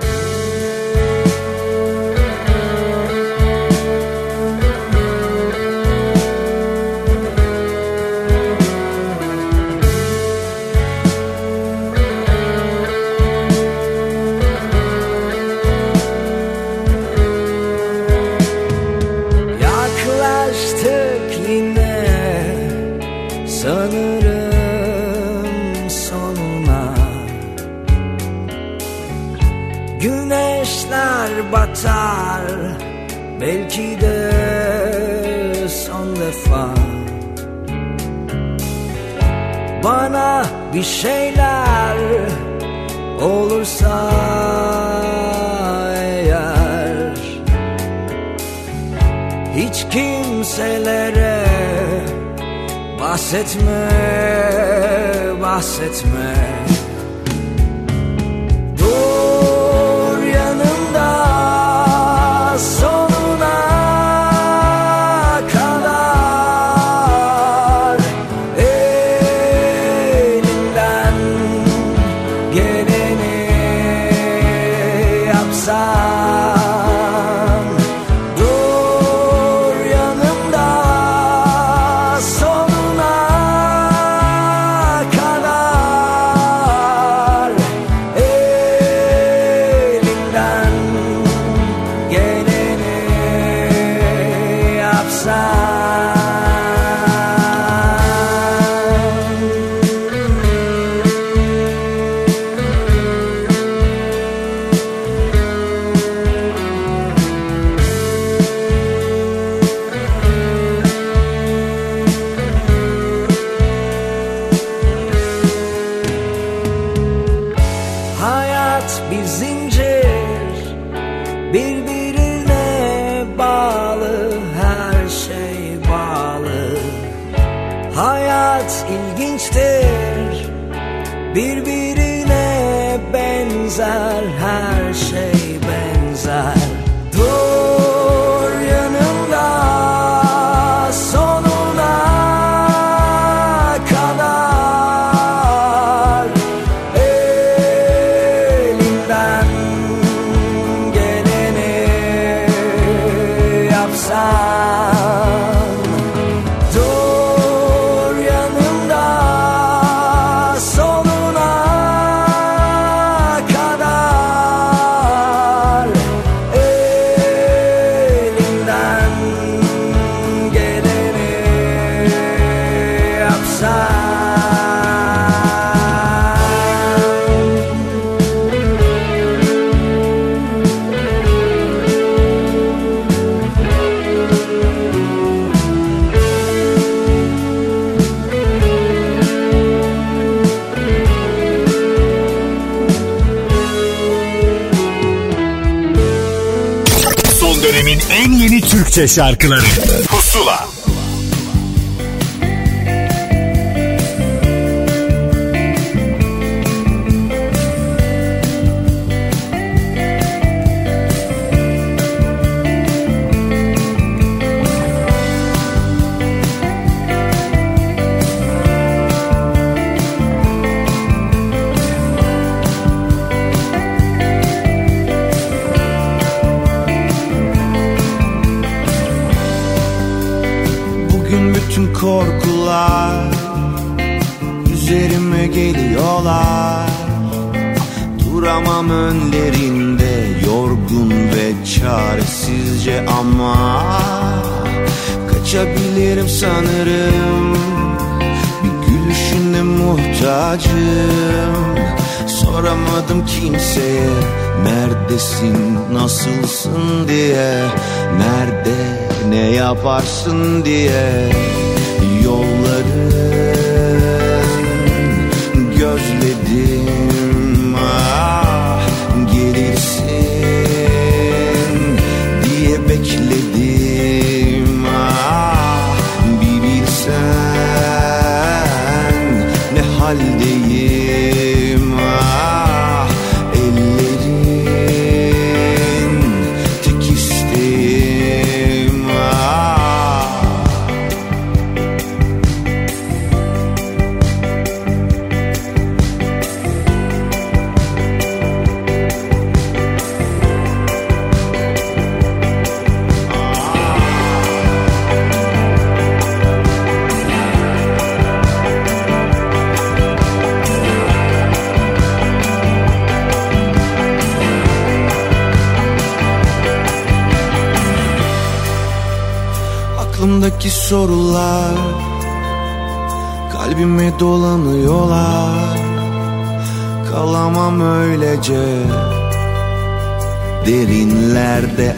Şarkıları 199.08 199.62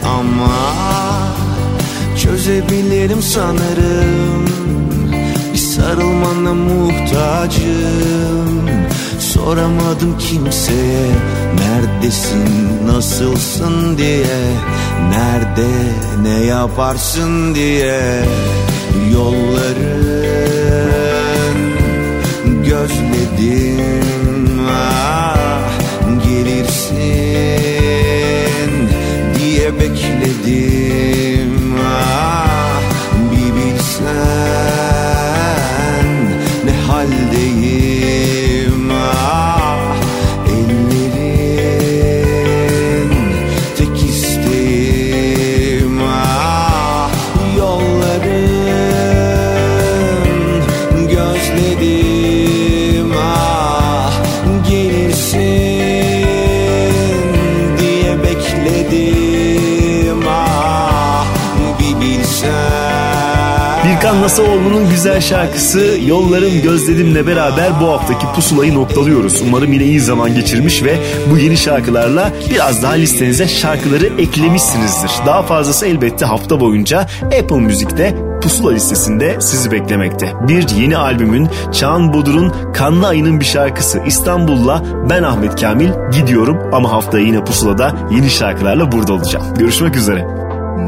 ama 0.05 0.79
Çözebilirim 2.23 3.21
sanırım. 3.21 4.45
Bir 5.53 5.57
sarılmana 5.57 6.53
muhtacım. 6.53 7.69
Soramadım 9.19 10.17
kimseye 10.17 11.09
Neredesin, 11.55 12.87
nasılsın 12.87 13.97
diye. 13.97 14.55
Nerede, 15.09 15.67
ne 16.21 16.45
yaparsın 16.45 17.55
diye. 17.55 18.25
Yolların 19.13 20.29
gözledim 22.63 24.08
Birkan 64.29 64.45
Nasaoğlu'nun 64.45 64.89
güzel 64.89 65.21
şarkısı 65.21 65.97
Yollarım 66.07 66.61
Gözledim'le 66.63 67.27
beraber 67.27 67.81
bu 67.81 67.87
haftaki 67.87 68.25
pusulayı 68.35 68.75
noktalıyoruz. 68.75 69.41
Umarım 69.41 69.73
yine 69.73 69.83
iyi 69.83 69.99
zaman 69.99 70.35
geçirmiş 70.35 70.83
ve 70.83 70.97
bu 71.31 71.37
yeni 71.37 71.57
şarkılarla 71.57 72.31
biraz 72.49 72.83
daha 72.83 72.93
listenize 72.93 73.47
şarkıları 73.47 74.05
eklemişsinizdir. 74.05 75.11
Daha 75.25 75.43
fazlası 75.43 75.85
elbette 75.85 76.25
hafta 76.25 76.59
boyunca 76.59 77.07
Apple 77.21 77.59
Müzik'te 77.59 78.15
Pusula 78.41 78.71
listesinde 78.71 79.41
sizi 79.41 79.71
beklemekte. 79.71 80.33
Bir 80.47 80.69
yeni 80.69 80.97
albümün 80.97 81.49
Çağan 81.71 82.13
Bodur'un 82.13 82.53
Kanlı 82.73 83.07
Ayı'nın 83.07 83.39
bir 83.39 83.45
şarkısı 83.45 84.01
İstanbul'la 84.05 84.83
ben 85.09 85.23
Ahmet 85.23 85.61
Kamil 85.61 85.89
gidiyorum 86.11 86.57
ama 86.71 86.91
haftaya 86.91 87.25
yine 87.25 87.43
Pusula'da 87.43 87.95
yeni 88.11 88.29
şarkılarla 88.29 88.91
burada 88.91 89.13
olacağım. 89.13 89.45
Görüşmek 89.57 89.95
üzere. 89.95 90.27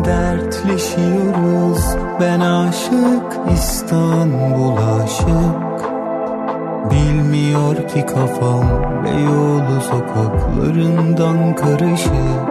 Dertleşiyoruz 0.05 2.10
ben 2.21 2.39
aşık 2.39 3.53
İstanbul 3.53 4.77
aşık. 4.77 5.81
Bilmiyor 6.91 7.87
ki 7.87 8.05
kafam 8.05 8.65
Beyoğlu 9.03 9.81
sokaklarından 9.81 11.55
karışık 11.55 12.50